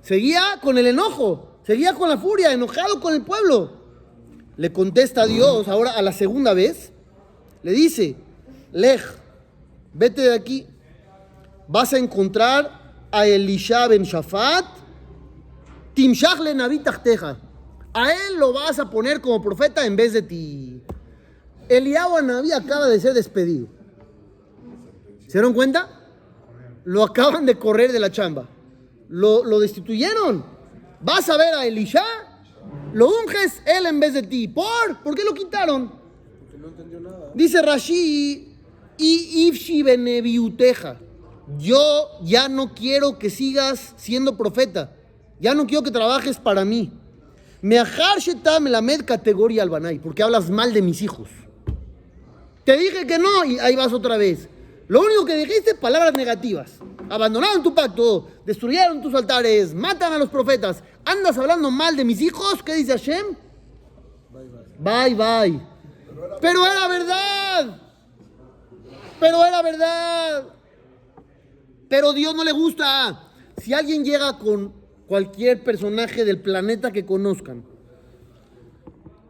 Seguía 0.06 0.60
con 0.62 0.78
el 0.78 0.86
enojo, 0.86 1.58
seguía 1.66 1.96
con 1.96 2.08
la 2.08 2.20
furia, 2.20 2.54
enojado 2.54 3.00
con 3.00 3.16
el 3.16 3.24
pueblo. 3.24 3.72
Le 4.56 4.72
contesta 4.72 5.26
Dios 5.26 5.68
ahora 5.68 5.94
a 5.94 6.02
la 6.04 6.12
segunda 6.14 6.54
vez. 6.54 6.92
Le 7.64 7.72
dice, 7.72 8.16
Lej, 8.72 9.02
vete 9.94 10.22
de 10.22 10.36
aquí. 10.36 10.68
Vas 11.68 11.92
a 11.94 11.98
encontrar 11.98 13.08
a 13.12 13.26
Elisha 13.26 13.88
ben 13.88 14.04
Shafat, 14.04 14.66
Timshach 15.96 16.40
le 16.40 16.54
Tachteja. 16.84 17.38
A 17.92 18.12
él 18.12 18.38
lo 18.38 18.54
vas 18.54 18.78
a 18.78 18.88
poner 18.88 19.22
como 19.22 19.42
profeta 19.42 19.88
en 19.88 19.96
vez 19.96 20.14
de 20.14 20.22
ti. 20.22 20.84
Eliyahu 21.68 22.22
Naví 22.22 22.52
acaba 22.52 22.88
de 22.88 23.00
ser 23.00 23.16
despedido. 23.16 23.66
¿Se 25.26 25.40
dieron 25.40 25.54
cuenta? 25.54 25.90
Lo 26.84 27.04
acaban 27.04 27.48
de 27.48 27.58
correr 27.58 27.92
de 27.92 28.00
la 28.00 28.12
chamba. 28.12 28.50
Lo, 29.10 29.44
lo 29.44 29.60
destituyeron. 29.60 30.46
Vas 31.02 31.30
a 31.30 31.38
ver 31.38 31.54
a 31.54 31.66
Elisha, 31.66 32.04
Lo 32.94 33.08
unges 33.08 33.62
él 33.66 33.86
en 33.86 34.00
vez 34.00 34.14
de 34.14 34.24
ti. 34.24 34.48
¿Por? 34.48 35.04
¿Por 35.04 35.16
qué 35.16 35.24
lo 35.24 35.34
quitaron? 35.34 35.90
Porque 35.90 36.58
no 36.58 36.68
entendió 36.68 37.00
nada. 37.00 37.32
Dice 37.34 37.62
Rashi, 37.62 38.56
y 38.98 39.48
Ifshi 39.48 39.84
beneviuteja. 39.84 41.00
Yo 41.60 42.08
ya 42.24 42.50
no 42.50 42.74
quiero 42.74 43.20
que 43.20 43.30
sigas 43.30 43.94
siendo 43.98 44.38
profeta. 44.38 44.96
Ya 45.40 45.54
no 45.54 45.68
quiero 45.68 45.84
que 45.84 45.92
trabajes 45.92 46.38
para 46.38 46.66
mí. 46.66 46.92
Me 47.62 47.82
me 48.62 48.70
la 48.70 48.82
med 48.82 49.06
categoría 49.06 49.64
albanay, 49.64 50.00
porque 50.00 50.24
hablas 50.24 50.50
mal 50.50 50.74
de 50.74 50.82
mis 50.82 51.02
hijos. 51.02 51.30
Te 52.64 52.78
dije 52.78 53.06
que 53.06 53.20
no 53.20 53.46
y 53.46 53.60
ahí 53.60 53.76
vas 53.76 53.94
otra 53.94 54.18
vez. 54.18 54.50
Lo 54.88 55.02
único 55.02 55.26
que 55.26 55.36
dijiste, 55.38 55.76
palabras 55.76 56.14
negativas. 56.14 56.80
Abandonaron 57.10 57.64
tu 57.64 57.74
pacto, 57.74 58.28
destruyeron 58.46 59.02
tus 59.02 59.14
altares, 59.14 59.74
matan 59.74 60.14
a 60.14 60.18
los 60.18 60.30
profetas. 60.30 60.84
Andas 61.04 61.38
hablando 61.38 61.72
mal 61.72 61.96
de 61.96 62.06
mis 62.06 62.22
hijos, 62.22 62.62
¿qué 62.64 62.76
dice 62.76 62.92
Hashem? 62.92 63.26
Bye, 64.80 65.16
bye. 65.16 65.62
Pero 66.42 66.66
era 66.66 66.88
verdad. 66.88 67.82
Pero 69.20 69.46
era 69.46 69.62
verdad. 69.62 70.46
Pero 71.88 72.14
Dios 72.14 72.36
no 72.36 72.44
le 72.44 72.52
gusta. 72.52 73.30
Si 73.58 73.74
alguien 73.74 74.04
llega 74.04 74.38
con 74.38 74.74
cualquier 75.08 75.64
personaje 75.64 76.26
del 76.26 76.42
planeta 76.42 76.92
que 76.92 77.06
conozcan 77.06 77.64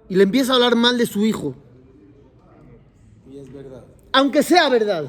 y 0.10 0.16
le 0.16 0.24
empieza 0.24 0.54
a 0.54 0.56
hablar 0.56 0.76
mal 0.76 0.98
de 0.98 1.06
su 1.06 1.26
hijo, 1.26 1.54
Y 3.30 3.38
es 3.38 3.52
verdad. 3.54 3.84
aunque 4.14 4.42
sea 4.42 4.70
verdad, 4.70 5.06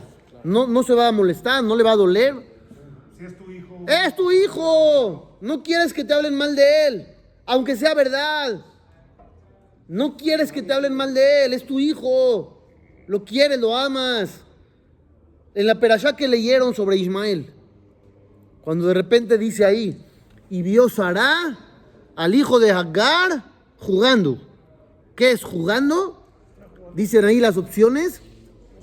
no, 0.46 0.68
no 0.68 0.84
se 0.84 0.94
va 0.94 1.08
a 1.08 1.12
molestar, 1.12 1.64
no 1.64 1.74
le 1.74 1.82
va 1.82 1.92
a 1.92 1.96
doler. 1.96 2.34
Si 3.18 3.24
es 3.24 3.36
tu 3.36 3.50
hijo. 3.50 3.84
Es 3.88 4.14
tu 4.14 4.30
hijo. 4.30 5.36
No 5.40 5.64
quieres 5.64 5.92
que 5.92 6.04
te 6.04 6.14
hablen 6.14 6.36
mal 6.36 6.54
de 6.54 6.86
él, 6.86 7.06
aunque 7.44 7.74
sea 7.74 7.94
verdad. 7.94 8.64
No 9.88 10.16
quieres 10.16 10.52
que 10.52 10.62
te 10.62 10.72
hablen 10.72 10.94
mal 10.94 11.14
de 11.14 11.44
él, 11.44 11.52
es 11.52 11.66
tu 11.66 11.80
hijo. 11.80 12.62
Lo 13.08 13.24
quieres, 13.24 13.58
lo 13.58 13.76
amas. 13.76 14.40
En 15.52 15.66
la 15.66 15.80
perashá 15.80 16.14
que 16.14 16.28
leyeron 16.28 16.74
sobre 16.74 16.96
Ismael, 16.96 17.52
cuando 18.62 18.86
de 18.86 18.94
repente 18.94 19.38
dice 19.38 19.64
ahí, 19.64 20.00
y 20.48 20.62
vio 20.62 20.88
Sará 20.88 21.58
al 22.14 22.34
hijo 22.36 22.60
de 22.60 22.70
Hagar 22.70 23.50
jugando. 23.78 24.38
¿Qué 25.16 25.32
es 25.32 25.42
jugando? 25.42 26.24
Dicen 26.94 27.24
ahí 27.24 27.40
las 27.40 27.56
opciones. 27.56 28.22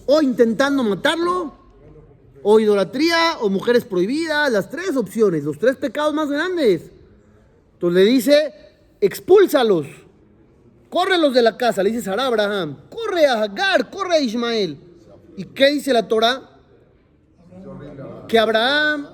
O 0.06 0.22
intentando 0.22 0.84
matarlo, 0.84 1.54
o 2.42 2.60
idolatría, 2.60 3.38
o 3.40 3.50
mujeres 3.50 3.86
prohibidas, 3.86 4.52
las 4.52 4.70
tres 4.70 4.96
opciones, 4.98 5.44
los 5.44 5.58
tres 5.58 5.78
pecados 5.78 6.14
más 6.14 6.30
grandes. 6.30 6.92
Entonces 7.74 8.04
le 8.04 8.10
dice, 8.10 8.54
expúlsalos, 9.00 9.88
córrelos 10.90 11.34
de 11.34 11.42
la 11.42 11.58
casa, 11.58 11.84
le 11.84 11.92
dice 11.92 12.10
a 12.10 12.14
Abraham, 12.14 12.78
corre 12.90 13.26
a 13.26 13.44
Hagar, 13.44 13.90
corre 13.90 14.16
a 14.16 14.20
Ismael. 14.20 14.78
¿Y 15.38 15.46
qué 15.46 15.72
dice 15.72 15.94
la 15.94 16.08
Torah? 16.08 16.50
Que 18.28 18.38
Abraham 18.38 19.08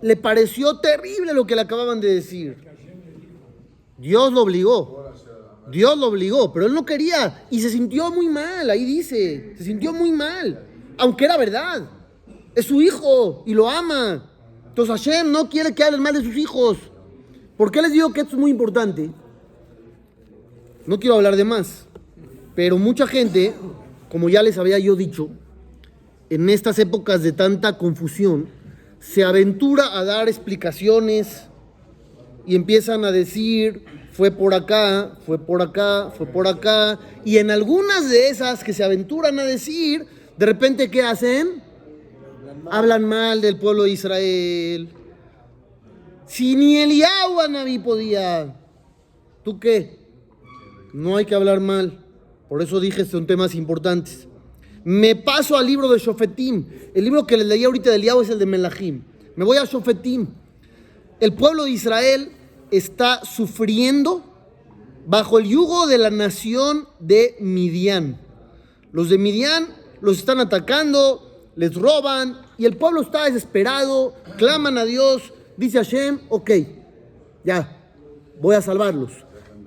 le 0.00 0.16
pareció 0.16 0.78
terrible 0.78 1.34
lo 1.34 1.46
que 1.46 1.54
le 1.54 1.62
acababan 1.62 2.00
de 2.00 2.14
decir. 2.14 2.56
Dios 3.98 4.32
lo 4.32 4.42
obligó. 4.42 5.12
Dios 5.70 5.98
lo 5.98 6.08
obligó, 6.08 6.52
pero 6.52 6.66
él 6.66 6.74
no 6.74 6.86
quería 6.86 7.46
y 7.50 7.60
se 7.60 7.70
sintió 7.70 8.10
muy 8.10 8.28
mal, 8.28 8.70
ahí 8.70 8.84
dice, 8.84 9.54
se 9.56 9.64
sintió 9.64 9.92
muy 9.92 10.12
mal, 10.12 10.64
aunque 10.96 11.24
era 11.24 11.36
verdad. 11.36 11.90
Es 12.54 12.66
su 12.66 12.80
hijo 12.80 13.42
y 13.46 13.54
lo 13.54 13.68
ama. 13.68 14.24
Entonces 14.68 14.94
Hashem 14.94 15.30
no 15.30 15.48
quiere 15.48 15.74
que 15.74 15.84
hablen 15.84 16.02
mal 16.02 16.14
de 16.14 16.22
sus 16.22 16.36
hijos. 16.36 16.78
¿Por 17.56 17.70
qué 17.70 17.82
les 17.82 17.92
digo 17.92 18.12
que 18.12 18.20
esto 18.20 18.36
es 18.36 18.40
muy 18.40 18.50
importante? 18.50 19.10
No 20.86 21.00
quiero 21.00 21.16
hablar 21.16 21.36
de 21.36 21.44
más, 21.44 21.86
pero 22.54 22.78
mucha 22.78 23.06
gente, 23.06 23.54
como 24.10 24.28
ya 24.28 24.42
les 24.42 24.58
había 24.58 24.78
yo 24.78 24.94
dicho, 24.94 25.30
en 26.30 26.48
estas 26.48 26.78
épocas 26.78 27.22
de 27.22 27.32
tanta 27.32 27.76
confusión, 27.76 28.48
se 29.00 29.24
aventura 29.24 29.98
a 29.98 30.04
dar 30.04 30.28
explicaciones 30.28 31.44
y 32.46 32.54
empiezan 32.54 33.04
a 33.04 33.12
decir, 33.12 33.84
fue 34.16 34.30
por 34.30 34.54
acá, 34.54 35.12
fue 35.26 35.38
por 35.38 35.60
acá, 35.60 36.10
fue 36.16 36.24
por 36.24 36.48
acá, 36.48 36.98
y 37.22 37.36
en 37.36 37.50
algunas 37.50 38.08
de 38.08 38.30
esas 38.30 38.64
que 38.64 38.72
se 38.72 38.82
aventuran 38.82 39.38
a 39.38 39.44
decir, 39.44 40.06
de 40.38 40.46
repente, 40.46 40.90
¿qué 40.90 41.02
hacen? 41.02 41.62
Hablan 42.70 43.04
mal 43.04 43.42
del 43.42 43.58
pueblo 43.58 43.82
de 43.82 43.90
Israel. 43.90 44.88
Si 46.24 46.56
ni 46.56 46.78
Eliyahu 46.78 47.40
Anabí 47.40 47.78
podía, 47.78 48.56
¿tú 49.44 49.60
qué? 49.60 49.98
No 50.94 51.18
hay 51.18 51.26
que 51.26 51.34
hablar 51.34 51.60
mal. 51.60 52.02
Por 52.48 52.62
eso 52.62 52.80
dije, 52.80 53.04
son 53.04 53.26
temas 53.26 53.54
importantes. 53.54 54.26
Me 54.82 55.14
paso 55.14 55.58
al 55.58 55.66
libro 55.66 55.90
de 55.90 55.98
Shofetim. 55.98 56.64
El 56.94 57.04
libro 57.04 57.26
que 57.26 57.36
les 57.36 57.46
leí 57.46 57.64
ahorita 57.64 57.90
de 57.90 57.96
Eliyahu 57.96 58.22
es 58.22 58.30
el 58.30 58.38
de 58.38 58.46
Melahim. 58.46 59.02
Me 59.34 59.44
voy 59.44 59.58
a 59.58 59.66
Shofetim. 59.66 60.26
El 61.20 61.34
pueblo 61.34 61.64
de 61.64 61.70
Israel 61.72 62.32
está 62.70 63.24
sufriendo 63.24 64.24
bajo 65.06 65.38
el 65.38 65.46
yugo 65.46 65.86
de 65.86 65.98
la 65.98 66.10
nación 66.10 66.88
de 66.98 67.36
Midian. 67.40 68.20
Los 68.92 69.08
de 69.08 69.18
Midian 69.18 69.68
los 70.00 70.18
están 70.18 70.40
atacando, 70.40 71.50
les 71.54 71.74
roban 71.74 72.40
y 72.58 72.64
el 72.64 72.76
pueblo 72.76 73.02
está 73.02 73.24
desesperado, 73.24 74.14
claman 74.36 74.78
a 74.78 74.84
Dios, 74.84 75.32
dice 75.56 75.78
Hashem, 75.78 76.20
ok, 76.28 76.50
ya, 77.44 77.76
voy 78.40 78.56
a 78.56 78.62
salvarlos. 78.62 79.12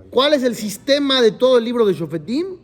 ¿Cuál 0.10 0.34
es 0.34 0.44
el 0.44 0.56
sistema 0.56 1.22
de 1.22 1.32
todo 1.32 1.58
el 1.58 1.64
libro 1.64 1.86
de 1.86 1.94
Shofetim? 1.94 2.58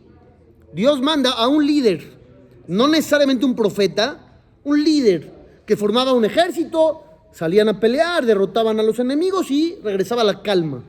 Dios 0.72 1.00
manda 1.00 1.30
a 1.30 1.48
un 1.48 1.66
líder, 1.66 2.18
no 2.66 2.88
necesariamente 2.88 3.46
un 3.46 3.54
profeta, 3.54 4.40
un 4.64 4.82
líder 4.82 5.32
que 5.64 5.76
formaba 5.76 6.12
un 6.12 6.24
ejército, 6.24 7.05
salían 7.36 7.68
a 7.68 7.78
pelear, 7.78 8.24
derrotaban 8.24 8.80
a 8.80 8.82
los 8.82 8.98
enemigos 8.98 9.50
y 9.50 9.76
regresaba 9.84 10.24
la 10.24 10.40
calma. 10.40 10.82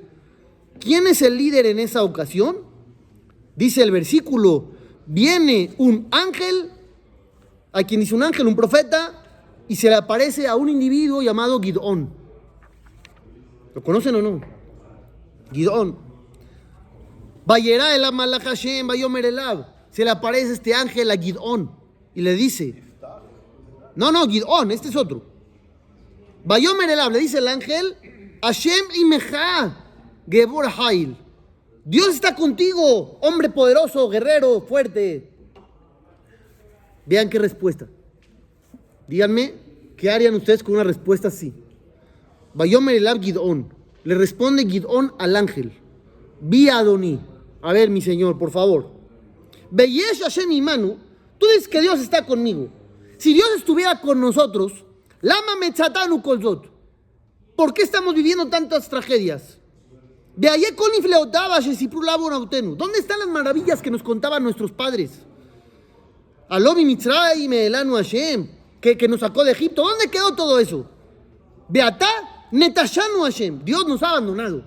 ¿Quién 0.80 1.06
es 1.06 1.22
el 1.22 1.38
líder 1.38 1.66
en 1.66 1.78
esa 1.78 2.04
ocasión? 2.04 2.60
Dice 3.58 3.84
el 3.84 3.92
versículo, 3.92 4.70
viene 5.06 5.74
un 5.78 6.08
ángel, 6.10 6.72
a 7.74 7.84
quien 7.84 8.00
dice 8.00 8.16
un 8.16 8.24
ángel, 8.24 8.48
un 8.48 8.56
profeta, 8.56 9.24
y 9.68 9.76
se 9.76 9.90
le 9.90 9.96
aparece 9.96 10.48
a 10.48 10.56
un 10.56 10.70
individuo 10.70 11.22
llamado 11.22 11.60
Gidón. 11.60 12.14
¿Lo 13.76 13.84
conocen 13.84 14.16
o 14.16 14.22
no? 14.22 14.40
Gidón. 15.52 15.98
Vayera 17.46 17.94
el. 17.94 18.06
Se 19.92 20.06
le 20.06 20.12
aparece 20.12 20.54
este 20.54 20.74
ángel 20.74 21.12
a 21.12 21.18
Gidón 21.18 21.72
y 22.16 22.22
le 22.22 22.36
dice, 22.36 22.84
no, 23.96 24.14
no, 24.14 24.26
Gidón, 24.30 24.72
este 24.72 24.88
es 24.88 24.96
otro. 24.96 25.27
Vayomer 26.48 26.90
Elab, 26.90 27.12
le 27.12 27.20
dice 27.20 27.40
el 27.40 27.48
ángel, 27.50 27.98
Hashem 28.42 28.86
Imeja, 28.96 29.86
Gebor 30.30 30.68
Hail. 30.78 31.18
Dios 31.84 32.16
está 32.16 32.36
contigo, 32.36 33.18
hombre 33.20 33.50
poderoso, 33.50 34.08
guerrero, 34.08 34.62
fuerte. 34.62 35.30
Vean 37.06 37.30
qué 37.30 37.38
respuesta. 37.38 37.90
Díganme, 39.10 39.56
¿qué 39.98 40.10
harían 40.10 40.36
ustedes 40.36 40.64
con 40.64 40.76
una 40.76 40.86
respuesta 40.86 41.28
así? 41.28 41.54
Vayomer 42.54 42.96
Elab 42.96 43.22
Gidón. 43.22 43.74
Le 44.06 44.16
responde 44.16 44.66
Gidón 44.66 45.12
al 45.20 45.36
ángel. 45.36 45.74
Vi 46.40 46.70
a 46.70 46.78
Adoní. 46.78 47.20
A 47.62 47.74
ver, 47.74 47.90
mi 47.90 48.00
señor, 48.00 48.38
por 48.40 48.52
favor. 48.52 48.90
Beyesh 49.70 50.22
Hashem 50.22 50.50
Imanu. 50.54 50.96
Tú 51.38 51.46
dices 51.48 51.68
que 51.68 51.82
Dios 51.82 52.00
está 52.00 52.26
conmigo. 52.26 52.70
Si 53.18 53.34
Dios 53.34 53.50
estuviera 53.58 54.00
con 54.00 54.22
nosotros, 54.22 54.86
Lama 55.22 55.56
Metzatanu 55.60 56.22
Kolzot. 56.22 56.70
¿Por 57.56 57.74
qué 57.74 57.82
estamos 57.82 58.14
viviendo 58.14 58.48
tantas 58.48 58.88
tragedias? 58.88 59.58
De 60.36 60.48
ayer 60.48 60.76
¿Dónde 60.76 63.00
están 63.00 63.20
las 63.20 63.28
maravillas 63.28 63.82
que 63.82 63.90
nos 63.90 64.04
contaban 64.04 64.44
nuestros 64.44 64.72
padres? 64.72 65.12
Alomi 66.48 66.86
Mitzrayim 66.86 67.52
Elanu 67.52 67.96
Hashem, 67.96 68.48
que, 68.80 69.08
nos 69.08 69.22
sacó 69.22 69.44
de 69.44 69.54
Egipto. 69.54 69.84
¿Dónde 69.84 70.10
quedó 70.10 70.36
todo 70.36 70.60
eso? 70.60 70.86
Beatá 71.68 72.48
Netashanu 72.52 73.24
Hashem. 73.24 73.66
Dios 73.66 73.88
nos 73.88 74.04
ha 74.04 74.12
abandonado. 74.12 74.64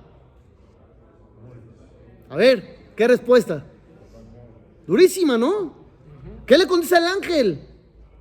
A 2.29 2.37
ver, 2.37 2.93
¿qué 2.97 3.07
respuesta? 3.07 3.65
Durísima, 4.87 5.39
¿no? 5.39 5.73
¿Qué 6.47 6.59
le 6.59 6.67
contesta 6.67 6.97
al 6.97 7.07
ángel? 7.07 7.61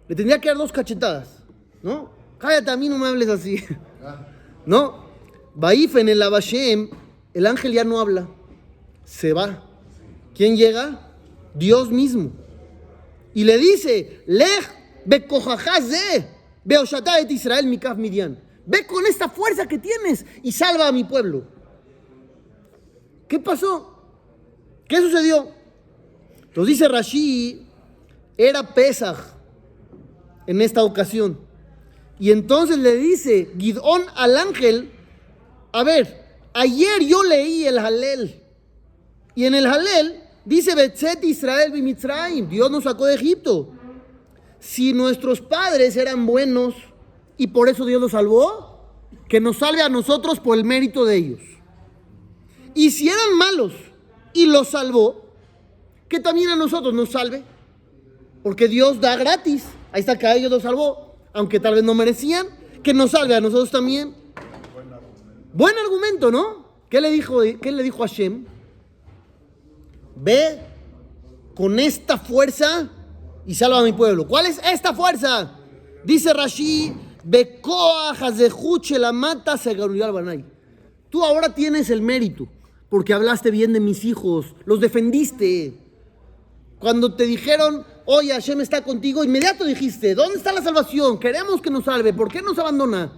Le 0.08 0.16
tendría 0.16 0.40
que 0.40 0.50
dar 0.50 0.58
dos 0.58 0.72
cachetadas, 0.72 1.44
¿no? 1.82 2.19
Cállate, 2.40 2.72
a 2.72 2.78
mí 2.78 2.90
no 2.90 2.98
me 2.98 3.08
hables 3.08 3.30
así. 3.30 3.64
¿No? 4.66 5.06
Baif 5.54 5.96
en 5.98 6.10
el 6.10 6.22
Abashem, 6.22 6.90
el 7.34 7.46
ángel 7.46 7.74
ya 7.74 7.84
no 7.84 8.00
habla. 8.00 8.28
Se 9.04 9.34
va. 9.34 9.64
¿Quién 10.36 10.56
llega? 10.56 11.12
Dios 11.54 11.92
mismo. 11.92 12.32
Y 13.34 13.44
le 13.44 13.58
dice, 13.58 14.24
Lej 14.26 14.80
et 17.20 17.32
Israel 17.32 17.68
mikaf 17.68 17.98
midian. 17.98 18.40
Ve 18.66 18.86
con 18.86 19.06
esta 19.06 19.28
fuerza 19.30 19.68
que 19.68 19.78
tienes 19.78 20.26
y 20.44 20.52
salva 20.52 20.88
a 20.88 20.92
mi 20.92 21.04
pueblo. 21.04 21.44
¿Qué 23.28 23.40
pasó? 23.40 23.96
¿Qué 24.88 24.98
sucedió? 24.98 25.52
Entonces 26.44 26.74
dice 26.74 26.88
Rashi, 26.88 27.68
era 28.38 28.74
Pesaj 28.74 29.18
en 30.48 30.62
esta 30.62 30.84
ocasión. 30.84 31.49
Y 32.20 32.32
entonces 32.32 32.78
le 32.78 32.96
dice 32.98 33.52
Gidón 33.58 34.04
al 34.16 34.38
ángel, 34.38 34.92
a 35.72 35.84
ver, 35.84 36.26
ayer 36.54 37.02
yo 37.06 37.24
leí 37.24 37.66
el 37.66 37.78
Halel. 37.80 38.44
Y 39.36 39.46
en 39.46 39.56
el 39.56 39.66
Halel 39.66 40.24
dice 40.44 40.76
Betzet 40.76 41.24
Israel 41.24 41.72
Bimitzraim, 41.72 42.50
Dios 42.50 42.70
nos 42.70 42.84
sacó 42.84 43.06
de 43.06 43.16
Egipto. 43.16 43.70
Si 44.60 44.92
nuestros 44.92 45.40
padres 45.40 45.96
eran 45.96 46.26
buenos 46.26 46.76
y 47.38 47.48
por 47.48 47.70
eso 47.70 47.86
Dios 47.86 48.02
los 48.02 48.12
salvó, 48.12 48.70
que 49.30 49.40
nos 49.40 49.58
salve 49.58 49.82
a 49.82 49.90
nosotros 49.90 50.40
por 50.40 50.58
el 50.58 50.66
mérito 50.66 51.06
de 51.06 51.16
ellos. 51.16 51.40
Y 52.74 52.92
si 52.92 53.08
eran 53.08 53.38
malos 53.38 53.74
y 54.34 54.48
los 54.48 54.70
salvó, 54.70 55.26
que 56.10 56.20
también 56.20 56.50
a 56.50 56.56
nosotros 56.56 56.94
nos 56.94 57.12
salve. 57.12 57.44
Porque 58.44 58.68
Dios 58.68 59.00
da 59.00 59.16
gratis. 59.16 59.64
Ahí 59.92 60.02
está 60.02 60.18
que 60.18 60.28
a 60.28 60.36
ellos 60.36 60.52
los 60.52 60.64
salvó, 60.64 61.09
aunque 61.34 61.60
tal 61.60 61.76
vez 61.76 61.84
no 61.84 61.94
merecían, 61.94 62.48
que 62.84 62.94
nos 62.94 63.12
salve 63.12 63.36
a 63.36 63.42
nosotros 63.42 63.72
también. 63.72 64.16
Buen 65.54 65.76
argumento, 65.78 66.32
¿no? 66.32 66.66
¿Qué 66.90 67.02
le 67.02 67.12
dijo, 67.12 67.40
qué 67.62 67.72
le 67.72 67.84
dijo 67.84 68.04
a 68.04 68.08
Hashem? 68.08 68.46
Ve 70.16 70.60
con 71.56 71.80
esta 71.80 72.18
fuerza 72.18 72.90
y 73.46 73.56
salva 73.56 73.80
a 73.80 73.84
mi 73.84 73.94
pueblo. 73.94 74.28
¿Cuál 74.28 74.46
es 74.46 74.60
esta 74.64 74.94
fuerza? 74.94 75.58
Dice 76.04 76.34
Rashi, 76.34 76.94
Hazehuche 78.20 78.98
la 78.98 79.12
mata 79.12 79.58
se 79.58 79.74
Banay. 79.74 80.46
Tú 81.10 81.24
ahora 81.24 81.54
tienes 81.54 81.90
el 81.90 82.02
mérito 82.02 82.48
porque 82.90 83.14
hablaste 83.14 83.52
bien 83.52 83.74
de 83.74 83.80
mis 83.80 84.04
hijos, 84.04 84.56
los 84.66 84.80
defendiste. 84.80 85.74
Cuando 86.80 87.14
te 87.14 87.26
dijeron, 87.26 87.86
oye, 88.06 88.32
Hashem 88.32 88.62
está 88.62 88.82
contigo, 88.82 89.24
inmediato 89.24 89.66
dijiste, 89.66 90.16
¿dónde 90.16 90.38
está 90.38 90.54
la 90.54 90.62
salvación? 90.62 91.20
Queremos 91.20 91.62
que 91.62 91.70
nos 91.70 91.84
salve, 91.84 92.14
¿por 92.14 92.32
qué 92.32 92.42
nos 92.42 92.58
abandona? 92.58 93.12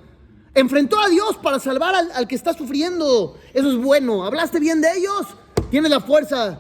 Enfrentó 0.54 1.00
a 1.00 1.08
Dios 1.08 1.38
para 1.38 1.60
salvar 1.60 1.96
al, 1.96 2.12
al 2.12 2.28
que 2.28 2.36
está 2.36 2.54
sufriendo. 2.54 3.38
Eso 3.54 3.72
es 3.72 3.78
bueno. 3.78 4.26
Hablaste 4.26 4.60
bien 4.60 4.82
de 4.82 4.98
ellos, 4.98 5.28
tienes 5.70 5.92
la 5.92 6.02
fuerza. 6.02 6.60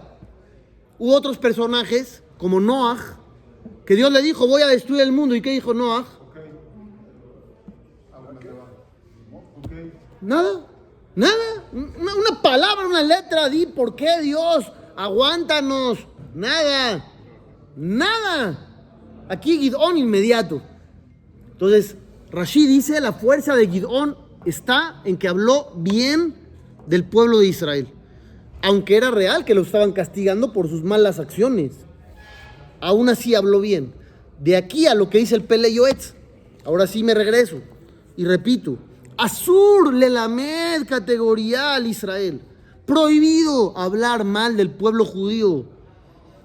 Hubo 0.97 1.13
otros 1.15 1.37
personajes, 1.37 2.23
como 2.37 2.59
Noah, 2.59 3.17
que 3.85 3.95
Dios 3.95 4.11
le 4.11 4.21
dijo, 4.21 4.47
voy 4.47 4.61
a 4.61 4.67
destruir 4.67 5.01
el 5.01 5.11
mundo. 5.11 5.35
¿Y 5.35 5.41
qué 5.41 5.49
dijo 5.49 5.73
Noah? 5.73 6.05
Nada, 10.21 10.67
nada. 11.15 11.65
Una, 11.73 12.15
una 12.15 12.41
palabra, 12.43 12.85
una 12.85 13.01
letra, 13.01 13.49
di, 13.49 13.65
¿por 13.65 13.95
qué 13.95 14.21
Dios? 14.21 14.71
Aguántanos. 14.95 15.97
Nada, 16.33 17.05
nada. 17.75 18.67
Aquí 19.29 19.57
Gidón 19.59 19.97
inmediato. 19.97 20.61
Entonces, 21.51 21.95
Rashid 22.31 22.67
dice, 22.67 22.99
la 23.01 23.13
fuerza 23.13 23.55
de 23.55 23.67
Gidón 23.67 24.17
está 24.45 25.01
en 25.05 25.17
que 25.17 25.27
habló 25.27 25.71
bien 25.75 26.35
del 26.87 27.03
pueblo 27.03 27.39
de 27.39 27.47
Israel. 27.47 27.87
Aunque 28.61 28.97
era 28.97 29.11
real 29.11 29.45
que 29.45 29.55
lo 29.55 29.61
estaban 29.61 29.91
castigando 29.91 30.53
por 30.53 30.69
sus 30.69 30.83
malas 30.83 31.19
acciones. 31.19 31.73
Aún 32.79 33.09
así 33.09 33.35
habló 33.35 33.59
bien. 33.59 33.93
De 34.39 34.55
aquí 34.55 34.87
a 34.87 34.95
lo 34.95 35.09
que 35.09 35.19
dice 35.19 35.35
el 35.35 35.43
Pele 35.43 35.73
Yoetz. 35.73 36.13
Ahora 36.65 36.87
sí 36.87 37.03
me 37.03 37.13
regreso. 37.13 37.61
Y 38.17 38.25
repito. 38.25 38.77
Azur 39.17 39.93
le 39.93 40.09
lamed 40.09 40.87
categoría 40.87 41.75
al 41.75 41.87
Israel. 41.87 42.41
Prohibido 42.85 43.77
hablar 43.77 44.23
mal 44.23 44.57
del 44.57 44.71
pueblo 44.71 45.05
judío. 45.05 45.65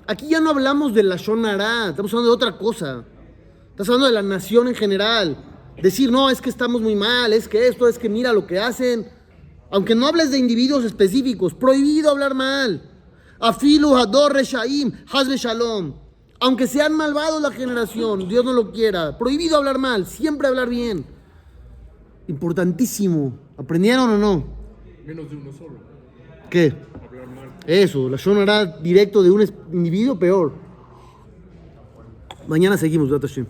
Aquí 0.08 0.28
ya 0.28 0.40
no 0.40 0.50
hablamos 0.50 0.94
de 0.94 1.02
la 1.02 1.16
Shonara, 1.16 1.88
estamos 1.90 2.12
hablando 2.12 2.30
de 2.30 2.34
otra 2.34 2.58
cosa. 2.58 3.04
Estás 3.70 3.88
hablando 3.88 4.06
de 4.06 4.12
la 4.12 4.22
nación 4.22 4.68
en 4.68 4.74
general. 4.74 5.36
Decir, 5.82 6.10
no, 6.10 6.30
es 6.30 6.40
que 6.40 6.48
estamos 6.48 6.80
muy 6.80 6.94
mal, 6.94 7.32
es 7.32 7.48
que 7.48 7.66
esto, 7.66 7.88
es 7.88 7.98
que 7.98 8.08
mira 8.08 8.32
lo 8.32 8.46
que 8.46 8.58
hacen. 8.58 9.08
Aunque 9.70 9.94
no 9.94 10.06
hables 10.06 10.30
de 10.30 10.38
individuos 10.38 10.84
específicos, 10.84 11.54
prohibido 11.54 12.10
hablar 12.10 12.34
mal. 12.34 12.88
Afilu, 13.40 13.96
Hador, 13.96 14.32
Reshaim, 14.32 14.92
Hazbe 15.12 15.36
Shalom. 15.36 15.94
Aunque 16.38 16.66
sean 16.66 16.92
malvados 16.94 17.42
la 17.42 17.50
generación, 17.50 18.28
Dios 18.28 18.44
no 18.44 18.52
lo 18.52 18.70
quiera. 18.70 19.18
Prohibido 19.18 19.56
hablar 19.56 19.78
mal, 19.78 20.06
siempre 20.06 20.46
hablar 20.46 20.68
bien. 20.68 21.04
Importantísimo. 22.28 23.38
¿Aprendieron 23.58 24.10
o 24.10 24.18
no? 24.18 24.44
Menos 25.04 25.30
de 25.30 25.36
uno 25.36 25.52
solo. 25.52 25.78
¿Qué? 26.48 26.74
Eso, 27.66 28.08
la 28.08 28.16
Shonara 28.16 28.64
directo 28.64 29.22
de 29.22 29.30
un 29.30 29.44
individuo 29.72 30.18
peor. 30.18 30.52
Mañana 32.46 32.76
seguimos, 32.76 33.10
Data 33.10 33.26
Hashem. 33.26 33.46